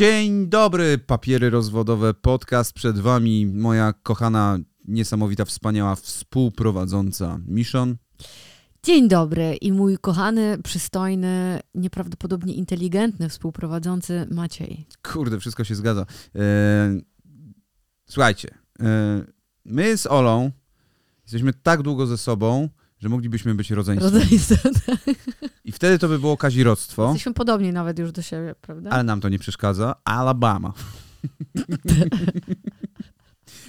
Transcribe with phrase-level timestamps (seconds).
[0.00, 7.96] Dzień dobry, papiery rozwodowe, podcast przed wami, moja kochana, niesamowita, wspaniała współprowadząca Miszon.
[8.82, 14.86] Dzień dobry i mój kochany, przystojny, nieprawdopodobnie inteligentny współprowadzący Maciej.
[15.02, 16.06] Kurde, wszystko się zgadza.
[16.34, 17.00] E,
[18.10, 19.24] słuchajcie, e,
[19.64, 20.50] my z Olą
[21.22, 22.68] jesteśmy tak długo ze sobą,
[23.00, 24.14] że moglibyśmy być rodzeństwem.
[24.14, 24.68] Rodzeństwo.
[25.64, 28.90] I wtedy to by było kazirodztwo, Jesteśmy podobni nawet już do siebie, prawda?
[28.90, 29.94] ale nam to nie przeszkadza.
[30.04, 30.72] Alabama.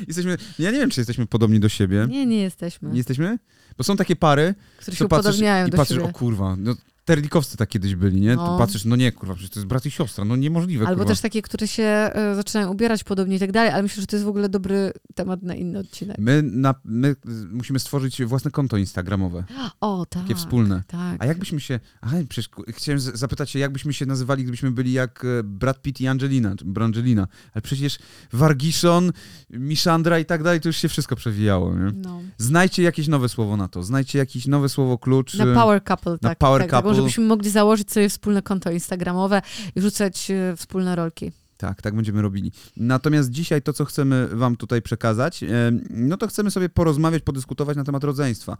[0.08, 2.08] jesteśmy, ja nie wiem, czy jesteśmy podobni do siebie.
[2.09, 2.89] Nie, nie jesteśmy.
[2.89, 3.39] Nie jesteśmy?
[3.77, 6.09] Bo są takie pary, Które się patrzysz i do patrzysz, siebie.
[6.09, 6.75] o kurwa, no
[7.05, 8.36] terlikowcy tak kiedyś byli, nie?
[8.36, 8.58] No.
[8.58, 11.09] Patrzysz, no nie, kurwa, przecież to jest brat i siostra, no niemożliwe, Albo kurwa.
[11.09, 14.16] też takie, które się e, zaczynają ubierać podobnie i tak dalej, ale myślę, że to
[14.16, 16.18] jest w ogóle dobry temat na inny odcinek.
[16.20, 17.16] My, na, my
[17.52, 19.44] musimy stworzyć własne konto instagramowe,
[19.82, 20.22] O, tak.
[20.23, 20.84] takie wspólne.
[20.88, 21.16] Tak.
[21.20, 25.44] A jakbyśmy się, aha, przecież chciałem zapytać się, jakbyśmy się nazywali, gdybyśmy byli jak e,
[25.44, 28.00] Brad Pitt i Angelina, czy Brangelina, ale przecież
[28.34, 29.12] Wargiszon,
[29.50, 31.92] Miszandra i tak dalej, to już się wszystko przewijało, nie?
[31.95, 32.22] No.
[32.38, 35.34] Znajdźcie jakieś nowe słowo na to, znajdźcie jakieś nowe słowo klucz.
[35.34, 36.38] Na e, Power Couple, tak.
[36.38, 37.02] Power tak, Couple.
[37.02, 39.42] żebyśmy mogli założyć sobie wspólne konto instagramowe
[39.75, 41.31] i rzucać e, wspólne rolki.
[41.58, 42.52] Tak, tak będziemy robili.
[42.78, 45.47] Natomiast dzisiaj to, co chcemy wam tutaj przekazać, e,
[45.89, 48.58] no to chcemy sobie porozmawiać, podyskutować na temat rodzeństwa.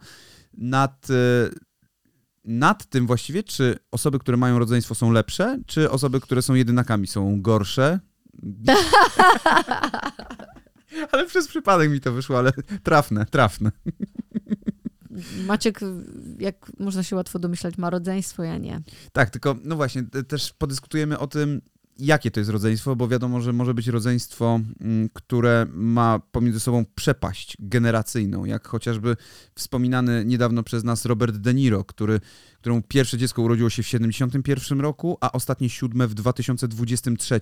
[0.58, 1.14] Nad, e,
[2.44, 7.06] nad tym właściwie, czy osoby, które mają rodzeństwo są lepsze, czy osoby, które są jedynakami
[7.06, 8.00] są gorsze.
[11.12, 13.72] ale przez przypadek mi to wyszło, ale trafne, trafne.
[15.46, 15.80] Maciek,
[16.38, 18.80] jak można się łatwo domyślać, ma rodzeństwo, ja nie.
[19.12, 21.60] Tak, tylko no właśnie, te- też podyskutujemy o tym,
[21.98, 26.84] jakie to jest rodzeństwo, bo wiadomo, że może być rodzeństwo, mm, które ma pomiędzy sobą
[26.94, 29.16] przepaść generacyjną, jak chociażby
[29.54, 32.20] wspominany niedawno przez nas Robert De Niro, który,
[32.58, 37.40] któremu pierwsze dziecko urodziło się w 71 roku, a ostatnie siódme w 2023,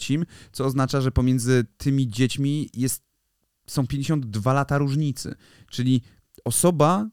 [0.52, 3.02] co oznacza, że pomiędzy tymi dziećmi jest,
[3.66, 5.34] są 52 lata różnicy.
[5.70, 6.02] Czyli
[6.44, 7.08] osoba,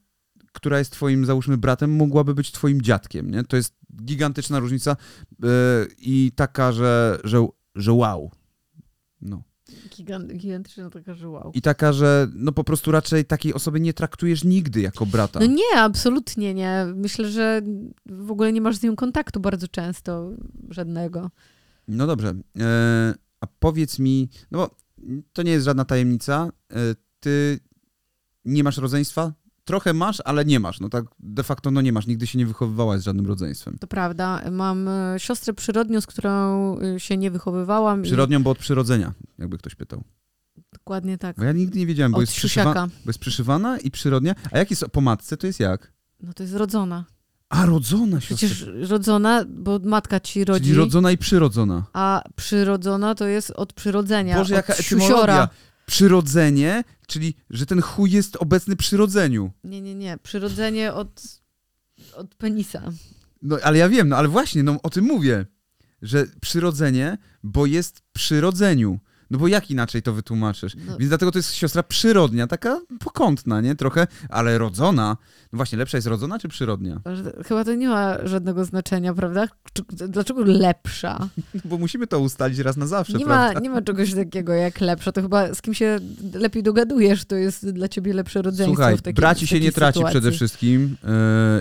[0.58, 3.44] która jest twoim, załóżmy, bratem, mogłaby być twoim dziadkiem, nie?
[3.44, 4.96] To jest gigantyczna różnica
[5.40, 5.48] yy,
[5.98, 8.32] i taka, że, że, że wow.
[9.22, 9.44] No.
[9.90, 11.52] Gigant, gigantyczna taka, że wow.
[11.54, 15.40] I taka, że no po prostu raczej takiej osoby nie traktujesz nigdy jako brata.
[15.40, 16.86] No nie, absolutnie nie.
[16.96, 17.62] Myślę, że
[18.06, 20.32] w ogóle nie masz z nią kontaktu bardzo często,
[20.70, 21.32] żadnego.
[21.88, 22.36] No dobrze.
[22.60, 24.76] E, a powiedz mi, no bo
[25.34, 26.76] to nie jest żadna tajemnica, e,
[27.20, 27.60] ty
[28.46, 29.34] nie masz rodzeństwa?
[29.68, 30.80] Trochę masz, ale nie masz.
[30.80, 32.08] No tak de facto no nie masz.
[32.08, 33.78] Nigdy się nie wychowywałaś z żadnym rodzeństwem.
[33.80, 34.42] To prawda.
[34.52, 36.30] Mam e, siostrę przyrodnią, z którą
[36.80, 38.02] e, się nie wychowywałam.
[38.02, 40.04] Przyrodnią, bo od przyrodzenia, jakby ktoś pytał.
[40.58, 41.36] I dokładnie tak.
[41.38, 42.74] Bo ja nigdy nie wiedziałem, bo Od jest, przyszywa,
[43.06, 44.36] bo jest przyszywana i przyrodnia.
[44.52, 45.92] A jak jest po matce, to jest jak?
[46.24, 47.06] No to jest rodzona.
[47.50, 48.48] A, rodzona siostra.
[48.48, 51.84] Przecież rodzona, bo matka ci rodzi, Czyli rodzona i przyrodzona.
[51.94, 54.38] a przyrodzona to jest od przyrodzenia.
[54.38, 55.04] Boże, od jaka siusiora.
[55.08, 55.50] etymologia.
[55.88, 59.52] Przyrodzenie, czyli że ten chuj jest obecny przy rodzeniu.
[59.64, 60.18] Nie, nie, nie.
[60.18, 61.42] Przyrodzenie od,
[62.14, 62.92] od penisa.
[63.42, 65.46] No, ale ja wiem, no ale właśnie, no o tym mówię,
[66.02, 69.00] że przyrodzenie, bo jest przy rodzeniu.
[69.32, 70.76] No bo jak inaczej to wytłumaczysz?
[70.76, 70.98] No.
[70.98, 73.76] Więc dlatego to jest siostra przyrodnia, taka pokątna, nie?
[73.76, 75.18] Trochę, ale rodzona.
[75.54, 77.02] No właśnie, lepsza jest rodzona czy przyrodnia?
[77.48, 79.48] Chyba to nie ma żadnego znaczenia, prawda?
[79.90, 81.30] Dlaczego lepsza?
[81.66, 83.60] Bo musimy to ustalić raz na zawsze, Nie ma, prawda?
[83.60, 85.12] nie ma czegoś takiego jak lepsza.
[85.12, 86.00] To chyba z kim się
[86.34, 88.76] lepiej dogadujesz, to jest dla ciebie lepsze rodzeństwo.
[88.76, 90.20] Słuchaj, w takiej, braci się nie takiej traci sytuacji.
[90.20, 91.10] przede wszystkim yy,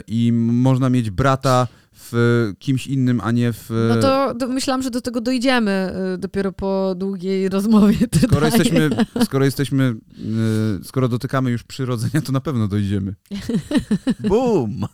[0.07, 1.69] i można mieć brata
[1.99, 3.71] w kimś innym, a nie w...
[3.89, 7.97] No to do, myślałam, że do tego dojdziemy y, dopiero po długiej rozmowie.
[8.23, 8.91] Skoro jesteśmy,
[9.25, 13.15] skoro jesteśmy, yy, skoro dotykamy już przyrodzenia, to na pewno dojdziemy.
[14.29, 14.87] Bum!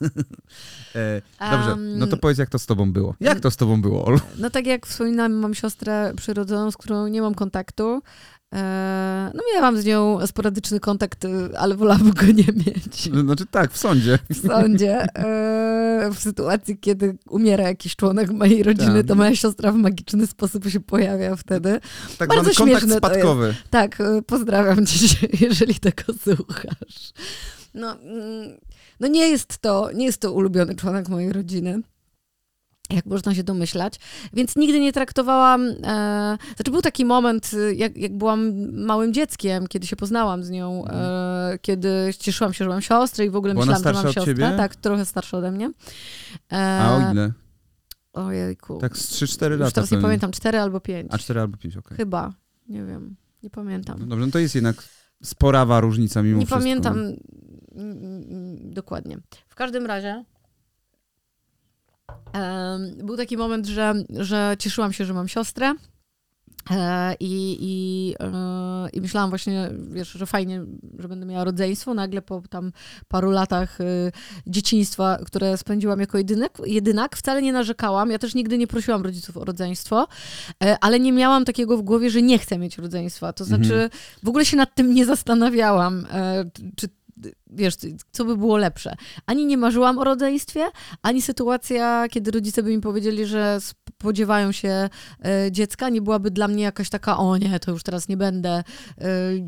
[0.95, 3.15] e, dobrze, no to powiedz, jak to z tobą było.
[3.21, 4.19] Jak to z tobą było, Olu?
[4.39, 8.03] No tak jak wspominałam, mam siostrę przyrodzoną, z którą nie mam kontaktu.
[8.53, 12.33] E, No miałam z nią sporadyczny kontakt, y, ale wolałabym go nie
[12.67, 13.11] mieć.
[13.25, 14.19] Znaczy tak, w sądzie.
[14.31, 15.07] w sądzie.
[15.17, 19.07] e, W sytuacji, kiedy umiera jakiś członek mojej rodziny, Tak.
[19.07, 21.81] to moja siostra w magiczny sposób się pojawia wtedy.
[22.19, 23.54] Tak Bardzo zwany kontakt śmieszne spadkowy.
[23.71, 25.07] Tak, e, pozdrawiam cię,
[25.47, 27.13] jeżeli tego słuchasz.
[27.75, 28.57] No, mm,
[29.01, 31.81] no nie jest to, nie jest to ulubiony członek mojej rodziny.
[32.91, 33.95] Jak można się domyślać.
[34.33, 35.61] Więc nigdy nie traktowałam.
[35.63, 35.75] E,
[36.57, 38.53] znaczy, był taki moment, y, jak, jak byłam
[38.84, 43.31] małym dzieckiem, kiedy się poznałam z nią, e, kiedy cieszyłam się, że mam siostrę i
[43.31, 43.69] w ogóle Mhm.
[43.69, 44.34] Ona myślałam, że mam siostrę.
[44.34, 44.57] ciebie?
[44.57, 45.73] Tak, trochę starsza ode mnie.
[46.53, 47.33] E, A o ile?
[48.13, 48.79] Ojejku.
[48.79, 49.65] Tak z 3-4 lata.
[49.65, 51.09] Już teraz nie pamiętam, cztery albo pięć.
[51.11, 51.97] A 4 albo 5, okej.
[51.97, 52.33] Chyba.
[52.69, 53.17] Nie wiem.
[53.43, 53.97] Nie pamiętam.
[54.01, 54.84] No dobrze, no to jest jednak
[55.23, 56.59] sporawa różnica mimo nie wszystko.
[56.61, 57.19] pamiętam mm,
[57.75, 59.19] mm, dokładnie.
[59.49, 60.25] W każdym razie
[63.05, 65.75] był taki moment, że, że cieszyłam się, że mam siostrę.
[66.71, 70.65] E, I, i, e, I myślałam właśnie, wiesz, że fajnie,
[70.99, 71.95] że będę miała rodzeństwo.
[71.95, 72.73] Nagle po tam
[73.09, 73.84] paru latach e,
[74.47, 78.11] dzieciństwa, które spędziłam jako jedynek, jedynak, wcale nie narzekałam.
[78.11, 80.09] Ja też nigdy nie prosiłam rodziców o rodzeństwo,
[80.81, 83.33] ale nie miałam takiego w głowie, że nie chcę mieć rodzeństwa.
[83.33, 83.91] To znaczy, mhm.
[84.23, 86.07] w ogóle się nad tym nie zastanawiałam,
[86.77, 86.89] czy
[87.50, 87.74] wiesz,
[88.12, 88.94] co by było lepsze.
[89.26, 90.64] Ani nie marzyłam o rodzeństwie,
[91.03, 94.88] ani sytuacja, kiedy rodzice by mi powiedzieli, że spodziewają się
[95.24, 98.50] e, dziecka, nie byłaby dla mnie jakaś taka, o nie, to już teraz nie będę
[98.50, 98.64] e,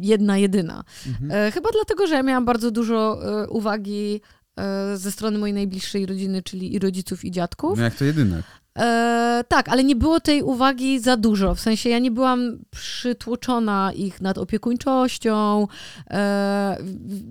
[0.01, 0.85] jedna, jedyna.
[1.07, 1.31] Mhm.
[1.31, 3.19] E, chyba dlatego, że ja miałam bardzo dużo
[3.49, 4.21] uwagi
[4.95, 7.79] ze strony mojej najbliższej rodziny, czyli i rodziców, i dziadków.
[7.79, 8.45] No jak to jedynek.
[8.79, 11.55] E, tak, ale nie było tej uwagi za dużo.
[11.55, 15.67] W sensie ja nie byłam przytłoczona ich nad opiekuńczością.
[16.11, 16.77] E,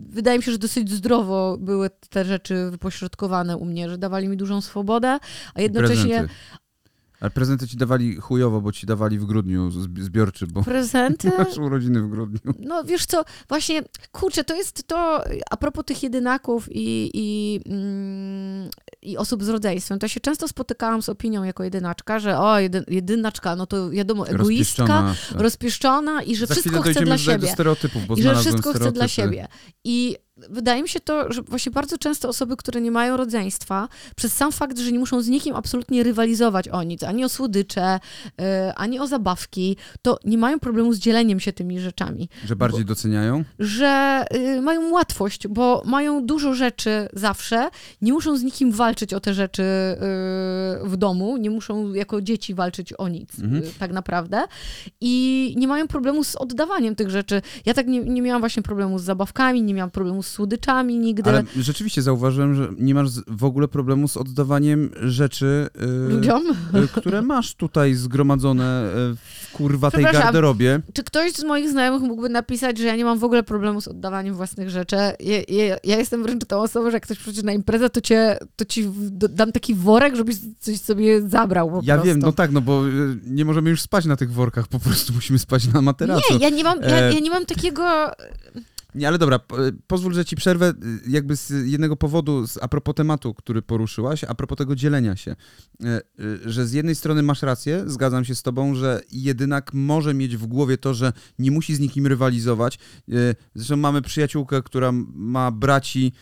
[0.09, 4.37] wydaje mi się, że dosyć zdrowo były te rzeczy wypośrodkowane u mnie, że dawali mi
[4.37, 5.19] dużą swobodę,
[5.53, 6.27] a jednocześnie.
[7.23, 9.71] Ale prezenty ci dawali chujowo, bo ci dawali w grudniu
[10.01, 11.31] zbiorczy, bo prezenty?
[11.37, 12.53] masz urodziny w grudniu.
[12.59, 18.69] No wiesz co, właśnie, kurczę, to jest to, a propos tych jedynaków i, i, mm,
[19.01, 22.55] i osób z rodzeństwem, to się często spotykałam z opinią jako jedynaczka, że o,
[22.87, 25.41] jedynaczka, no to wiadomo, egoistka, rozpieszczona, tak.
[25.41, 27.47] rozpieszczona i że Za wszystko chce dla siebie.
[27.47, 29.47] Do stereotypów, bo I że wszystko chce dla siebie.
[29.83, 34.33] I wydaje mi się to, że właśnie bardzo często osoby, które nie mają rodzeństwa, przez
[34.33, 37.99] sam fakt, że nie muszą z nikim absolutnie rywalizować o nic, ani o słodycze,
[38.37, 38.45] yy,
[38.75, 42.29] ani o zabawki, to nie mają problemu z dzieleniem się tymi rzeczami.
[42.45, 43.43] Że bardziej bo, doceniają?
[43.59, 47.69] Że yy, mają łatwość, bo mają dużo rzeczy zawsze,
[48.01, 52.53] nie muszą z nikim walczyć o te rzeczy yy, w domu, nie muszą jako dzieci
[52.53, 53.63] walczyć o nic, mhm.
[53.79, 54.43] tak naprawdę.
[55.01, 57.41] I nie mają problemu z oddawaniem tych rzeczy.
[57.65, 61.29] Ja tak nie, nie miałam właśnie problemu z zabawkami, nie miałam problemu z słodyczami nigdy.
[61.29, 66.43] Ale rzeczywiście zauważyłem, że nie masz w ogóle problemu z oddawaniem rzeczy, yy, Ludziom?
[66.73, 70.81] Yy, które masz tutaj zgromadzone yy, w kurwa tej garderobie.
[70.93, 73.87] Czy ktoś z moich znajomych mógłby napisać, że ja nie mam w ogóle problemu z
[73.87, 74.95] oddawaniem własnych rzeczy?
[74.95, 75.15] Ja,
[75.47, 78.65] ja, ja jestem wręcz tą osobą, że jak ktoś przyjdzie na imprezę, to, cię, to
[78.65, 82.07] ci dam taki worek, żebyś coś sobie zabrał po Ja prostu.
[82.07, 85.13] wiem, no tak, no bo y, nie możemy już spać na tych workach, po prostu
[85.13, 86.33] musimy spać na materacu.
[86.33, 87.83] Nie, ja nie mam, ja, ja nie mam takiego...
[88.95, 89.39] Nie, ale dobra,
[89.87, 94.35] pozwól, że ci przerwę y, jakby z jednego powodu, a propos tematu, który poruszyłaś, a
[94.35, 95.35] propos tego dzielenia się.
[95.83, 100.13] E, y, że z jednej strony masz rację, zgadzam się z tobą, że jedynak może
[100.13, 102.79] mieć w głowie to, że nie musi z nikim rywalizować.
[103.55, 106.13] Zresztą mamy przyjaciółkę, która ma braci,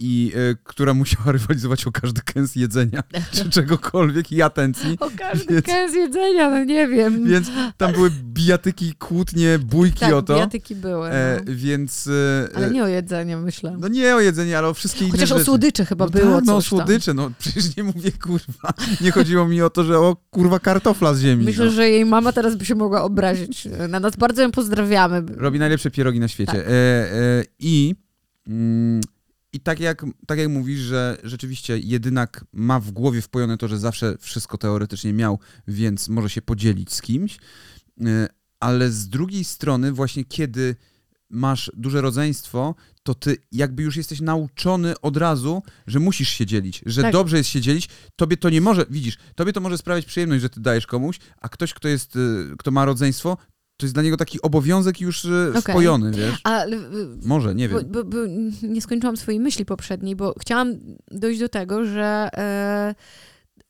[0.00, 4.96] i e, która musiała rywalizować o każdy kęs jedzenia, czy czegokolwiek i atencji.
[5.00, 7.24] O każdy więc, kęs jedzenia, no nie wiem.
[7.24, 10.34] Więc tam były bijatyki, kłótnie, bójki tak, o to.
[10.34, 11.08] bijatyki były.
[11.08, 11.52] E, no.
[11.54, 12.08] więc...
[12.54, 13.76] ale nie o jedzenie, myślę.
[13.80, 15.40] No nie o jedzenie, ale o wszystkie inne Chociaż rzeczy.
[15.40, 18.72] o słodycze chyba no było tak, no o słodycze, no przecież nie mówię kurwa.
[19.00, 21.44] Nie chodziło mi o to, że o kurwa kartofla z ziemi.
[21.44, 21.70] Myślę, no.
[21.70, 24.16] że jej mama teraz by się mogła obrazić na nas.
[24.16, 25.22] Bardzo ją pozdrawiamy.
[25.36, 26.52] Robi najlepsze pierogi na świecie.
[26.52, 26.66] Tak.
[26.66, 27.94] E, e, I...
[28.48, 29.00] Mm,
[29.56, 33.78] i tak jak, tak jak mówisz, że rzeczywiście jedynak ma w głowie wpojone to, że
[33.78, 35.38] zawsze wszystko teoretycznie miał,
[35.68, 37.38] więc może się podzielić z kimś,
[38.00, 38.28] e,
[38.60, 40.76] ale z drugiej strony właśnie kiedy
[41.30, 46.82] masz duże rodzeństwo, to ty jakby już jesteś nauczony od razu, że musisz się dzielić,
[46.86, 47.12] że tak.
[47.12, 47.88] dobrze jest się dzielić.
[48.16, 51.48] Tobie to nie może, widzisz, tobie to może sprawiać przyjemność, że ty dajesz komuś, a
[51.48, 53.36] ktoś, kto jest, e, kto ma rodzeństwo,
[53.76, 55.62] to jest dla niego taki obowiązek już e, okay.
[55.62, 56.40] wpojony, wiesz?
[56.44, 56.64] A,
[57.22, 57.80] Może, nie wiem.
[57.88, 58.16] Bo, bo,
[58.62, 60.74] nie skończyłam swojej myśli poprzedniej, bo chciałam
[61.10, 62.94] dojść do tego, że e,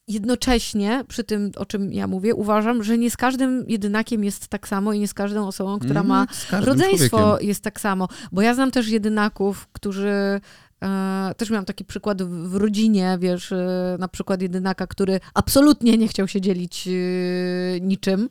[0.08, 4.68] jednocześnie przy tym, o czym ja mówię, uważam, że nie z każdym jedynakiem jest tak
[4.68, 7.48] samo i nie z każdą osobą, która mm, ma rodzeństwo człowiekiem.
[7.48, 8.08] jest tak samo.
[8.32, 10.40] Bo ja znam też jedynaków, którzy
[11.36, 16.28] też miałam taki przykład w, rodzinie, wiesz, e, na przykład jedynaka, który absolutnie nie chciał
[16.28, 18.28] się dzielić e, niczym.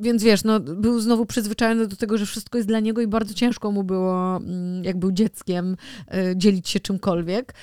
[0.00, 3.34] Więc wiesz, no, był znowu przyzwyczajony do tego, że wszystko jest dla niego i bardzo
[3.34, 5.76] ciężko mu było, mm, jak był dzieckiem,
[6.36, 7.54] dzielić się czymkolwiek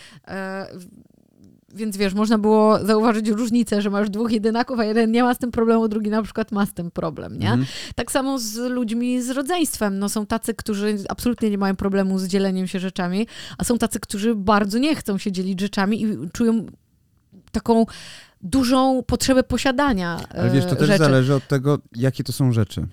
[1.74, 5.38] więc wiesz, można było zauważyć różnicę, że masz dwóch jedynaków, a jeden nie ma z
[5.38, 7.50] tym problemu, drugi na przykład ma z tym problem, nie?
[7.50, 7.66] Mhm.
[7.96, 10.00] Tak samo z ludźmi z rodzeństwem.
[10.00, 14.00] No są tacy, którzy absolutnie nie mają problemu z dzieleniem się rzeczami, a są tacy,
[14.00, 16.66] którzy bardzo nie chcą się dzielić rzeczami i czują
[17.52, 17.86] taką
[18.42, 21.04] dużą potrzebę posiadania Ale wiesz, to też rzeczy.
[21.04, 22.88] zależy od tego, jakie to są rzeczy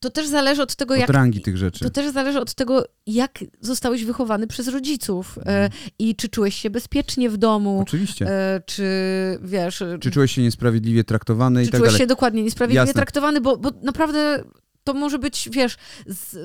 [0.00, 1.10] to też zależy od tego, od jak.
[1.10, 1.84] rangi tych rzeczy.
[1.84, 5.70] To też zależy od tego, jak zostałeś wychowany przez rodziców mm.
[5.98, 7.80] i czy czułeś się bezpiecznie w domu.
[7.80, 8.26] Oczywiście.
[8.26, 8.84] E, czy
[9.42, 9.82] wiesz.
[10.00, 12.94] Czy czułeś się niesprawiedliwie traktowany czy i tak czułeś się dokładnie niesprawiedliwie Jasne.
[12.94, 14.44] traktowany, bo, bo naprawdę
[14.88, 15.76] to może być, wiesz,
[16.06, 16.36] z,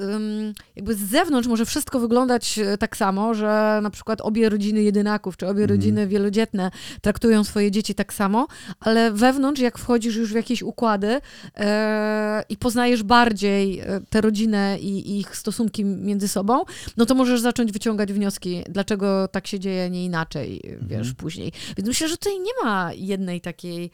[0.76, 5.38] jakby z zewnątrz może wszystko wyglądać e, tak samo, że na przykład obie rodziny jedynaków,
[5.38, 5.70] czy obie mhm.
[5.70, 6.72] rodziny wielodzietne
[7.02, 8.48] traktują swoje dzieci tak samo,
[8.80, 11.20] ale wewnątrz, jak wchodzisz już w jakieś układy
[11.58, 16.64] e, i poznajesz bardziej e, tę rodzinę i, i ich stosunki między sobą,
[16.98, 21.16] no to możesz zacząć wyciągać wnioski, dlaczego tak się dzieje, nie inaczej, wiesz, mhm.
[21.16, 21.52] później.
[21.78, 23.92] Więc myślę, że tutaj nie ma jednej takiej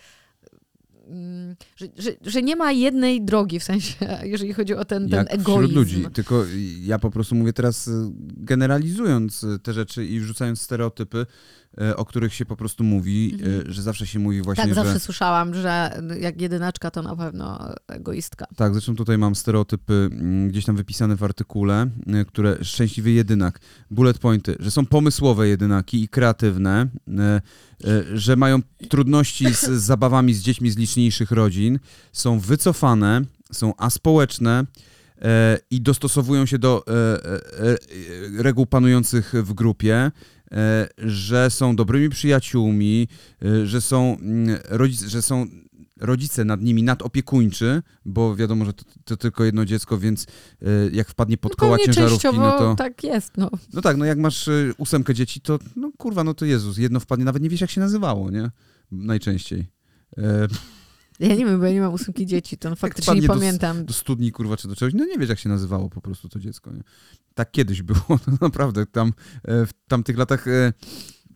[1.75, 5.61] że, że, że, nie ma jednej drogi, w sensie, jeżeli chodzi o ten, ten egoizm.
[5.61, 6.45] wśród ludzi, tylko
[6.81, 7.91] ja po prostu mówię teraz y,
[8.37, 11.25] generalizując y, te rzeczy i wrzucając stereotypy,
[11.81, 13.73] y, o których się po prostu mówi, mhm.
[13.73, 14.75] że zawsze się mówi właśnie, Tak, że...
[14.75, 18.45] zawsze słyszałam, że jak jedynaczka to na pewno egoistka.
[18.55, 21.87] Tak, zresztą tutaj mam stereotypy mm, gdzieś tam wypisane w artykule,
[22.27, 23.59] które szczęśliwy jedynak,
[23.91, 26.87] bullet pointy, że są pomysłowe jedynaki i kreatywne,
[28.13, 28.59] że mają
[28.89, 31.79] trudności z zabawami z dziećmi z liczniejszych rodzin,
[32.13, 33.21] są wycofane,
[33.51, 34.65] są aspołeczne
[35.21, 36.91] e, i dostosowują się do e,
[38.43, 40.11] reguł panujących w grupie,
[40.97, 43.07] że są dobrymi przyjaciółmi,
[43.63, 44.57] że są, mm,
[45.07, 45.47] że są
[45.99, 51.09] rodzice nad nimi nadopiekuńczy, bo wiadomo, że to, to tylko jedno dziecko, więc y, jak
[51.09, 52.75] wpadnie pod no koła ciężarówki, no to...
[52.75, 53.49] tak jest, no.
[53.73, 56.99] No tak, no jak masz y, ósemkę dzieci, to no kurwa, no to Jezus, jedno
[56.99, 58.51] wpadnie, nawet nie wiesz jak się nazywało, nie?
[58.91, 59.67] Najczęściej.
[60.17, 60.47] E...
[61.19, 63.77] Ja nie wiem, bo ja nie mam ósemki dzieci, to no faktycznie nie pamiętam.
[63.77, 66.29] Do, do studni, kurwa, czy do czegoś, no nie wiesz, jak się nazywało po prostu
[66.29, 66.83] to dziecko, nie?
[67.33, 69.13] Tak kiedyś było, no naprawdę, tam
[69.43, 70.73] e, w tamtych latach e,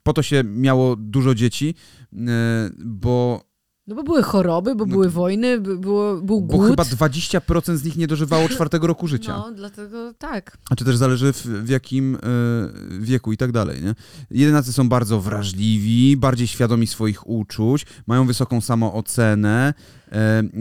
[0.03, 1.75] po to się miało dużo dzieci,
[2.86, 3.43] bo
[3.87, 6.61] no bo były choroby, bo no były wojny, było, był głód.
[6.61, 9.37] Bo chyba 20% z nich nie dożywało czwartego roku życia.
[9.37, 10.57] No, dlatego tak.
[10.69, 12.19] A czy też zależy w, w jakim y,
[12.99, 13.95] wieku i tak dalej, nie?
[14.31, 19.73] Jedynacy są bardzo wrażliwi, bardziej świadomi swoich uczuć, mają wysoką samoocenę,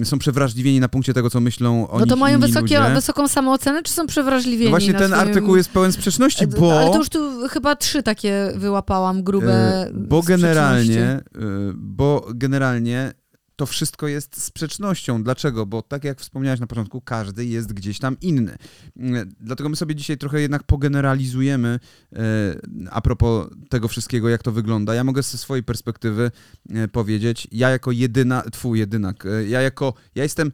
[0.03, 3.83] y, są przewrażliwieni na punkcie tego, co myślą o No to mają wysokie, wysoką samoocenę,
[3.83, 4.65] czy są przewrażliwieni?
[4.65, 5.29] No właśnie ten swoim...
[5.29, 6.81] artykuł jest pełen sprzeczności, bo...
[6.81, 11.21] Ale to już tu chyba trzy takie wyłapałam, grube y, Bo generalnie,
[11.75, 13.13] bo generalnie
[13.63, 15.23] to wszystko jest sprzecznością.
[15.23, 15.67] Dlaczego?
[15.67, 18.57] Bo tak jak wspomniałeś na początku, każdy jest gdzieś tam inny.
[18.97, 21.81] Mm, dlatego my sobie dzisiaj trochę jednak pogeneralizujemy
[22.13, 22.19] e,
[22.91, 24.95] a propos tego wszystkiego, jak to wygląda.
[24.95, 26.31] Ja mogę ze swojej perspektywy
[26.71, 30.53] e, powiedzieć, ja jako jedyna, twój jedynak, e, ja jako, ja jestem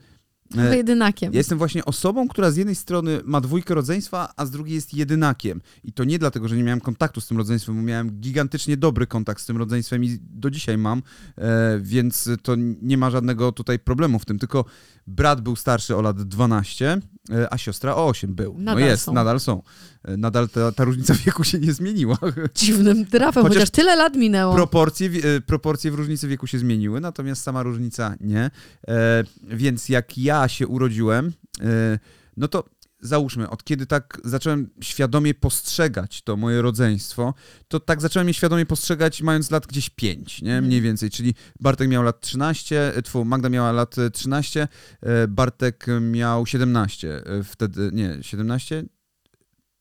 [0.57, 1.33] jedynakiem.
[1.33, 4.95] Ja jestem właśnie osobą, która z jednej strony ma dwójkę rodzeństwa, a z drugiej jest
[4.95, 5.61] jedynakiem.
[5.85, 9.07] I to nie dlatego, że nie miałem kontaktu z tym rodzeństwem, bo miałem gigantycznie dobry
[9.07, 11.03] kontakt z tym rodzeństwem i do dzisiaj mam,
[11.39, 14.39] e, więc to nie ma żadnego tutaj problemu w tym.
[14.39, 14.65] Tylko
[15.07, 16.99] brat był starszy o lat 12,
[17.31, 18.53] e, a siostra o 8 był.
[18.53, 19.13] No nadal no jest, są.
[19.13, 19.63] nadal są.
[20.09, 22.19] E, nadal ta, ta, różnica wieku się nie zmieniła.
[22.55, 24.55] Dziwnym trafem, chociaż, chociaż tyle lat minęło.
[24.55, 28.51] Proporcje, e, proporcje w różnicy wieku się zmieniły, natomiast sama różnica nie.
[28.89, 31.99] E, więc jak ja się urodziłem, e,
[32.37, 32.65] no to
[33.01, 37.35] załóżmy, od kiedy tak zacząłem świadomie postrzegać to moje rodzeństwo,
[37.69, 40.51] to tak zacząłem je świadomie postrzegać mając lat gdzieś 5, nie?
[40.51, 40.65] Mhm.
[40.65, 44.69] Mniej więcej, czyli Bartek miał lat 13, tfu, Magda miała lat 13,
[45.29, 48.85] Bartek miał 17, wtedy, nie, 17?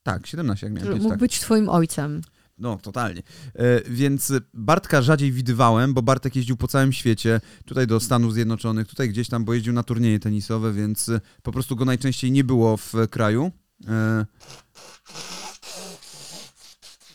[0.08, 0.98] Tak, 17 jak miałem.
[0.98, 1.20] Mógł tak.
[1.20, 2.22] być twoim ojcem.
[2.58, 3.22] No, totalnie.
[3.56, 8.88] E, więc Bartka rzadziej widywałem, bo Bartek jeździł po całym świecie, tutaj do Stanów Zjednoczonych,
[8.88, 11.12] tutaj gdzieś tam, bo jeździł na turnieje tenisowe, więc
[11.44, 13.52] po prostu go najczęściej nie było w kraju.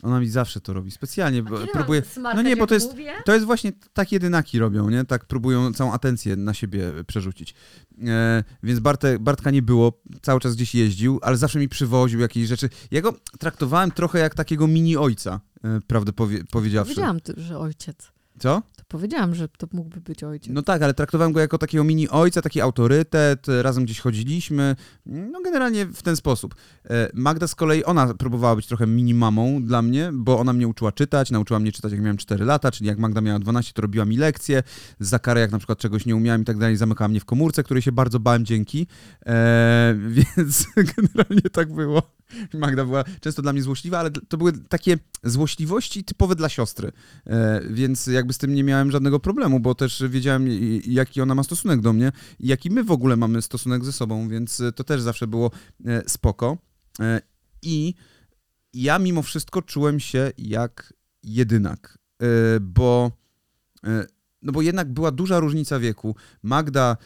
[0.02, 2.02] E, ona mi zawsze to robi specjalnie, bo próbuje.
[2.34, 2.94] No nie, bo to jest,
[3.24, 5.04] to jest właśnie tak jedynaki robią, nie?
[5.04, 7.54] Tak próbują całą atencję na siebie przerzucić.
[8.06, 12.48] E, więc Bartek, Bartka nie było, cały czas gdzieś jeździł, ale zawsze mi przywoził jakieś
[12.48, 12.68] rzeczy.
[12.90, 16.94] Ja go traktowałem trochę jak takiego mini ojca, e, prawdę powie, powiedziawszy.
[16.94, 18.12] Wiedziałam, że ojciec.
[18.38, 18.62] Co?
[18.92, 20.52] Powiedziałam, że to mógłby być ojciec.
[20.52, 25.40] No tak, ale traktowałem go jako takiego mini ojca, taki autorytet, razem gdzieś chodziliśmy, no
[25.44, 26.54] generalnie w ten sposób.
[26.90, 30.68] E, Magda z kolei, ona próbowała być trochę mini mamą dla mnie, bo ona mnie
[30.68, 33.82] uczyła czytać, nauczyła mnie czytać jak miałem 4 lata, czyli jak Magda miała 12, to
[33.82, 34.62] robiła mi lekcje,
[35.00, 37.62] za karę jak na przykład czegoś nie umiałem i tak dalej, zamykała mnie w komórce,
[37.62, 38.86] której się bardzo bałem dzięki,
[39.26, 39.94] e,
[40.36, 42.02] więc generalnie tak było.
[42.54, 46.92] Magda była często dla mnie złośliwa, ale to były takie złośliwości typowe dla siostry,
[47.26, 50.48] e, więc jakby z tym nie miałem żadnego problemu, bo też wiedziałem,
[50.86, 54.28] jaki ona ma stosunek do mnie i jaki my w ogóle mamy stosunek ze sobą,
[54.28, 55.50] więc to też zawsze było
[55.86, 56.58] e, spoko.
[57.00, 57.20] E,
[57.62, 57.94] I
[58.74, 61.98] ja mimo wszystko czułem się jak jedynak,
[62.60, 63.12] bo
[64.42, 66.16] no bo jednak była duża różnica wieku.
[66.42, 66.96] Magda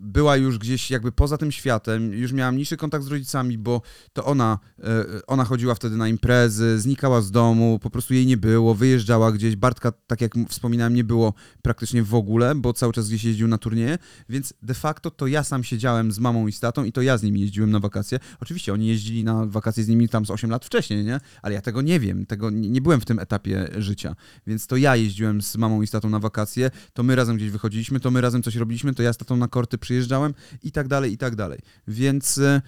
[0.00, 4.24] była już gdzieś jakby poza tym światem, już miała mniejszy kontakt z rodzicami, bo to
[4.24, 8.74] ona, e, ona chodziła wtedy na imprezy, znikała z domu, po prostu jej nie było,
[8.74, 9.56] wyjeżdżała gdzieś.
[9.56, 13.58] Bartka, tak jak wspominałem, nie było praktycznie w ogóle, bo cały czas gdzieś jeździł na
[13.58, 17.02] turnieje, więc de facto to ja sam siedziałem z mamą i z tatą i to
[17.02, 18.18] ja z nimi jeździłem na wakacje.
[18.40, 21.20] Oczywiście oni jeździli na wakacje z nimi tam z 8 lat wcześniej, nie?
[21.42, 24.76] Ale ja tego nie wiem, tego nie, nie byłem w tym etapie życia, więc to
[24.76, 28.10] ja jeździłem z mamą i z tatą na wakacje, to my razem gdzieś wychodziliśmy, to
[28.10, 31.18] my razem coś robiliśmy, to ja z tatą na korty przyjeżdżałem i tak dalej, i
[31.18, 31.58] tak dalej.
[31.88, 32.60] Więc y,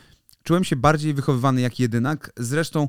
[0.42, 2.32] czułem się bardziej wychowywany jak jedynak.
[2.36, 2.88] Zresztą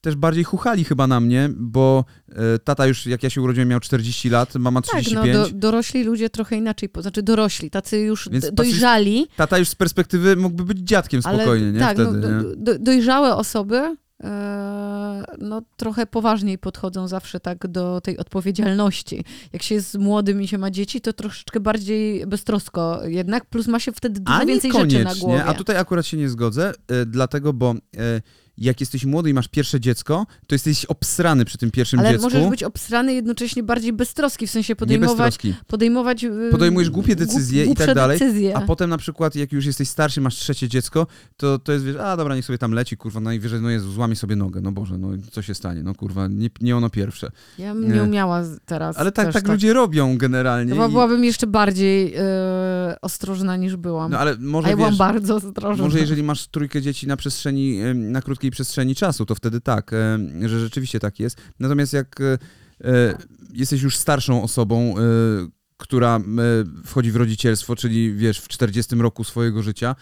[0.00, 2.34] też bardziej chuchali chyba na mnie, bo y,
[2.64, 5.26] tata już, jak ja się urodziłem, miał 40 lat, mama 35.
[5.26, 9.26] Tak, no, do, dorośli ludzie trochę inaczej, znaczy dorośli, tacy już Więc dojrzali.
[9.36, 11.80] Tata już z perspektywy mógłby być dziadkiem spokojnie, ale, nie?
[11.80, 12.56] Tak, Wtedy, no, nie?
[12.56, 13.96] Do, dojrzałe osoby E,
[15.38, 19.24] no, trochę poważniej podchodzą zawsze tak do tej odpowiedzialności.
[19.52, 23.78] Jak się jest młodym i się ma dzieci, to troszeczkę bardziej beztrosko jednak, plus ma
[23.78, 25.44] się wtedy dużo więcej rzeczy na głowie.
[25.44, 28.22] A tutaj akurat się nie zgodzę, y, dlatego, bo y,
[28.58, 32.26] jak jesteś młody i masz pierwsze dziecko, to jesteś obsrany przy tym pierwszym Ale dziecku.
[32.26, 35.38] Ale możesz być obsrany jednocześnie bardziej beztroski, w sensie podejmować...
[35.66, 38.56] podejmować y, Podejmujesz głupie decyzje i tak dalej, decyzje.
[38.56, 41.06] a potem na przykład jak już jesteś starszy, masz trzecie dziecko,
[41.36, 44.16] to, to jest, wiesz, a dobra, niech sobie tam leci, kurwa, najwyżej, no Jezu, złamie
[44.16, 47.30] sobie nogę, no Boże, no co się stanie, no kurwa, nie, nie ono pierwsze.
[47.58, 50.72] Ja bym nie umiała teraz Ale tak, tak, tak ludzie robią generalnie.
[50.72, 50.90] Chyba i...
[50.90, 52.18] byłabym jeszcze bardziej yy,
[53.02, 54.10] ostrożna niż byłam.
[54.10, 55.84] No ale może, a ja wiesz, byłam bardzo ostrożna.
[55.84, 60.18] Może jeżeli masz trójkę dzieci na przestrzeni, na przestrzeni czasu, to wtedy tak, e,
[60.48, 61.36] że rzeczywiście tak jest.
[61.58, 62.38] Natomiast jak e,
[62.84, 63.18] e,
[63.52, 64.94] jesteś już starszą osobą,
[65.76, 66.20] która
[66.84, 69.96] wchodzi w rodzicielstwo, czyli wiesz, w 40 roku swojego życia,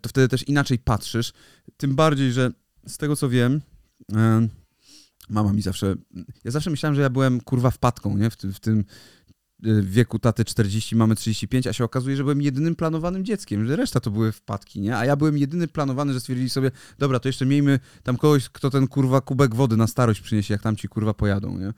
[0.00, 1.32] to wtedy też inaczej patrzysz.
[1.76, 2.50] Tym bardziej, że
[2.86, 3.60] z tego co wiem,
[5.28, 5.94] mama mi zawsze.
[6.44, 8.30] Ja zawsze myślałem, że ja byłem kurwa wpadką, nie?
[8.30, 8.84] W, tym, w tym
[9.62, 13.76] w wieku taty 40, mamy 35, a się okazuje, że byłem jedynym planowanym dzieckiem, że
[13.76, 14.96] reszta to były wpadki, nie?
[14.96, 18.70] A ja byłem jedyny planowany, że stwierdzili sobie, dobra, to jeszcze miejmy tam kogoś, kto
[18.70, 21.72] ten kurwa kubek wody na starość przyniesie, jak tam ci kurwa pojadą, nie?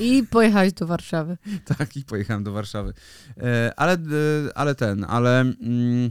[0.00, 1.36] I pojechałeś do Warszawy.
[1.78, 2.92] tak, i pojechałem do Warszawy.
[3.36, 3.98] E, ale, e,
[4.54, 5.40] ale ten, ale...
[5.40, 6.10] Mm,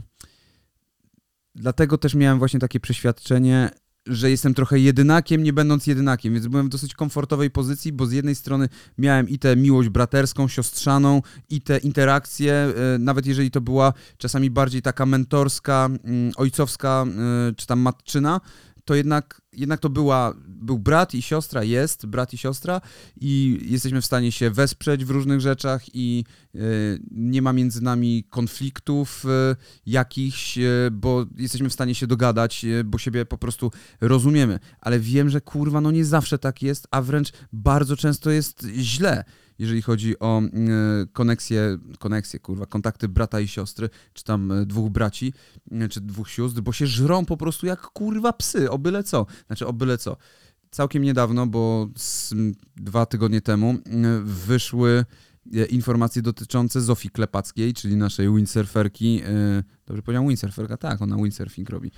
[1.54, 3.70] dlatego też miałem właśnie takie przeświadczenie,
[4.06, 8.12] że jestem trochę jedynakiem, nie będąc jedynakiem, więc byłem w dosyć komfortowej pozycji, bo z
[8.12, 8.68] jednej strony
[8.98, 14.50] miałem i tę miłość braterską, siostrzaną, i te interakcje, e, nawet jeżeli to była czasami
[14.50, 17.06] bardziej taka mentorska, mm, ojcowska,
[17.50, 18.40] e, czy tam matczyna,
[18.84, 22.80] to jednak, jednak to była, był brat i siostra, jest brat i siostra
[23.20, 28.24] i jesteśmy w stanie się wesprzeć w różnych rzeczach i y, nie ma między nami
[28.30, 33.70] konfliktów y, jakichś, y, bo jesteśmy w stanie się dogadać, bo siebie po prostu
[34.00, 34.58] rozumiemy.
[34.80, 39.24] Ale wiem, że kurwa, no nie zawsze tak jest, a wręcz bardzo często jest źle
[39.58, 40.50] jeżeli chodzi o e,
[41.12, 45.32] koneksję, koneksję, kurwa, kontakty brata i siostry, czy tam e, dwóch braci,
[45.72, 49.26] e, czy dwóch sióstr, bo się żrą po prostu jak kurwa psy, o byle co.
[49.46, 50.16] Znaczy o byle co.
[50.70, 51.88] Całkiem niedawno, bo
[52.76, 53.74] dwa tygodnie temu
[54.24, 55.04] wyszły
[55.70, 59.22] informacje dotyczące Zofii Klepackiej, czyli naszej windsurferki,
[59.86, 60.76] dobrze powiedziałem windsurferka?
[60.76, 61.90] Tak, ona windsurfing robi,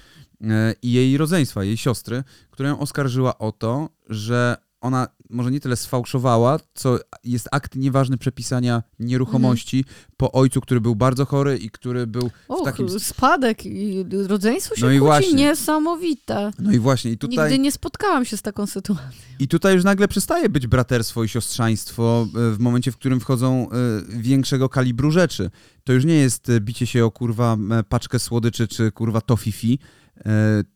[0.83, 5.77] i jej rodzeństwa, jej siostry, która ją oskarżyła o to, że ona może nie tyle
[5.77, 9.97] sfałszowała, co jest akt nieważny przepisania nieruchomości mhm.
[10.17, 13.01] po ojcu, który był bardzo chory i który był Och, w takim...
[13.01, 15.35] spadek i rodzeństwo się no i właśnie.
[15.35, 16.51] niesamowite.
[16.59, 17.11] No i właśnie.
[17.11, 17.37] I tutaj...
[17.37, 19.27] Nigdy nie spotkałam się z taką sytuacją.
[19.39, 23.69] I tutaj już nagle przestaje być braterstwo i siostrzaństwo e, w momencie, w którym wchodzą
[23.71, 23.75] e,
[24.09, 25.51] większego kalibru rzeczy.
[25.85, 27.57] To już nie jest e, bicie się o kurwa
[27.89, 29.79] paczkę słodyczy czy kurwa tofifi,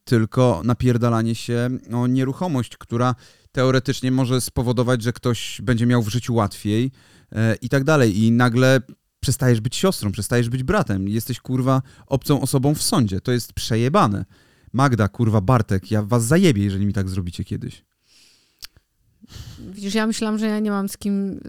[0.05, 3.15] tylko napierdalanie się o nieruchomość, która
[3.53, 6.91] teoretycznie może spowodować, że ktoś będzie miał w życiu łatwiej
[7.33, 8.19] e, i tak dalej.
[8.19, 8.81] I nagle
[9.21, 11.09] przestajesz być siostrą, przestajesz być bratem.
[11.09, 13.21] Jesteś kurwa obcą osobą w sądzie.
[13.21, 14.25] To jest przejebane.
[14.73, 17.85] Magda, kurwa, Bartek, ja was zajebię, jeżeli mi tak zrobicie kiedyś.
[19.59, 21.41] Widzisz, ja myślałam, że ja nie mam z kim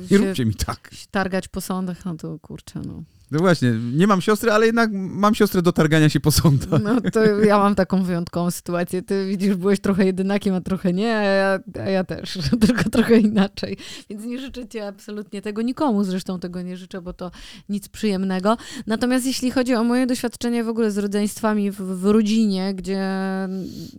[0.00, 0.90] yy, się, nie róbcie mi tak.
[0.92, 3.02] się targać po sądach, no to kurczę, no.
[3.30, 6.82] No właśnie, nie mam siostry, ale jednak mam siostrę do targania się po sądach.
[6.82, 9.02] No to ja mam taką wyjątkową sytuację.
[9.02, 13.18] Ty widzisz, byłeś trochę jedynakiem, a trochę nie, a ja, a ja też, tylko trochę
[13.18, 13.76] inaczej.
[14.10, 17.30] Więc nie życzę ci absolutnie tego nikomu, zresztą tego nie życzę, bo to
[17.68, 18.56] nic przyjemnego.
[18.86, 23.08] Natomiast jeśli chodzi o moje doświadczenie w ogóle z rodzeństwami w, w rodzinie, gdzie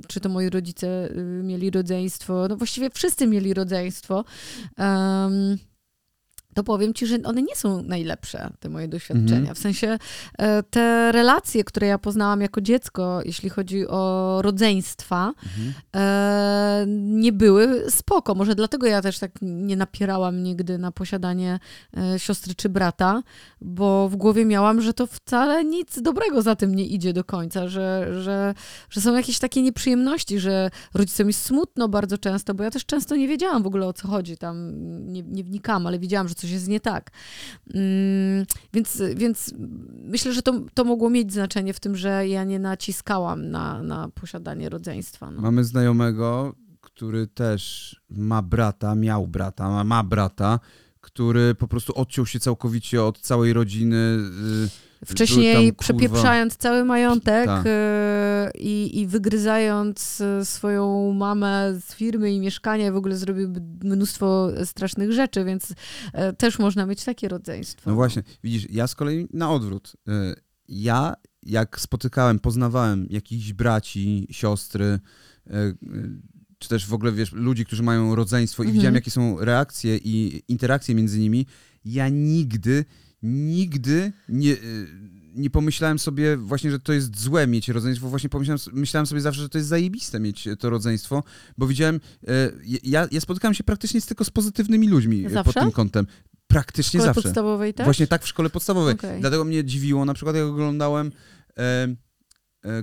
[0.08, 4.26] czy to moi rodzice y, mieli rodzeństwo, no właściwie wszyscy mieli rodzeństwo.
[4.78, 5.58] Um,
[6.53, 9.37] to powiem ci, że one nie są najlepsze, te moje doświadczenia.
[9.37, 9.55] Mhm.
[9.55, 9.97] W sensie
[10.37, 15.73] e, te relacje, które ja poznałam jako dziecko, jeśli chodzi o rodzeństwa, Mhm.
[15.95, 18.35] e, nie były spoko.
[18.35, 21.59] Może dlatego ja też tak nie napierałam nigdy na posiadanie
[21.97, 23.23] e, siostry czy brata,
[23.61, 27.67] bo w głowie miałam, że to wcale nic dobrego za tym nie idzie do końca,
[27.67, 28.53] że, że,
[28.89, 33.15] że są jakieś takie nieprzyjemności, że rodzicom jest smutno bardzo często, bo ja też często
[33.15, 34.71] nie wiedziałam w ogóle o co chodzi, tam
[35.11, 37.12] nie, nie wnikam, ale widziałam, że coś jest nie tak.
[37.73, 39.54] Mm, więc, więc
[40.04, 44.10] myślę, że to, to mogło mieć znaczenie w tym, że ja nie naciskałam na, na
[44.10, 45.32] posiadanie rodzeństwa.
[45.32, 45.41] No.
[45.41, 50.60] Mamy znajomego, który też ma brata, miał brata, ma, ma brata,
[51.01, 54.17] który po prostu odciął się całkowicie od całej rodziny.
[55.05, 57.63] Wcześniej tam, kurwa- przepieprzając cały majątek Tak.
[57.67, 64.49] e, i, i wygryzając e, swoją mamę z firmy i mieszkania, w ogóle zrobił mnóstwo
[64.65, 65.73] strasznych rzeczy, więc
[66.13, 67.89] e, też można mieć takie rodzeństwo.
[67.89, 69.93] No właśnie, widzisz, ja z kolei na odwrót.
[70.67, 74.99] Ja, jak spotykałem, poznawałem jakichś braci, siostry,
[76.59, 78.73] czy też w ogóle, wiesz, ludzi, którzy mają rodzeństwo i Mhm.
[78.75, 81.45] widziałem, jakie są reakcje i interakcje między nimi,
[81.85, 82.85] ja nigdy,
[83.23, 84.51] nigdy nie...
[84.51, 84.88] y,
[85.36, 89.41] Nie pomyślałem sobie właśnie, że to jest złe mieć rodzeństwo, właśnie pomyślałem, myślałem sobie zawsze,
[89.41, 91.23] że to jest zajebiste mieć to rodzeństwo,
[91.57, 95.53] bo widziałem, y, ja, ja spotykałem się praktycznie tylko z pozytywnymi ludźmi y, Zawsze?
[95.53, 96.05] pod tym kątem.
[96.05, 97.21] w Praktycznie szkole zawsze.
[97.21, 97.84] podstawowej też?
[97.86, 98.93] Właśnie tak w szkole podstawowej.
[98.95, 99.21] Okej.
[99.21, 101.12] Dlatego mnie dziwiło, na przykład jak oglądałem
[101.57, 101.95] e, e,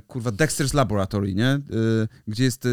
[0.07, 1.47] kurwa Dexter's Laboratory, nie?
[1.47, 1.61] E,
[2.29, 2.69] gdzie jest e,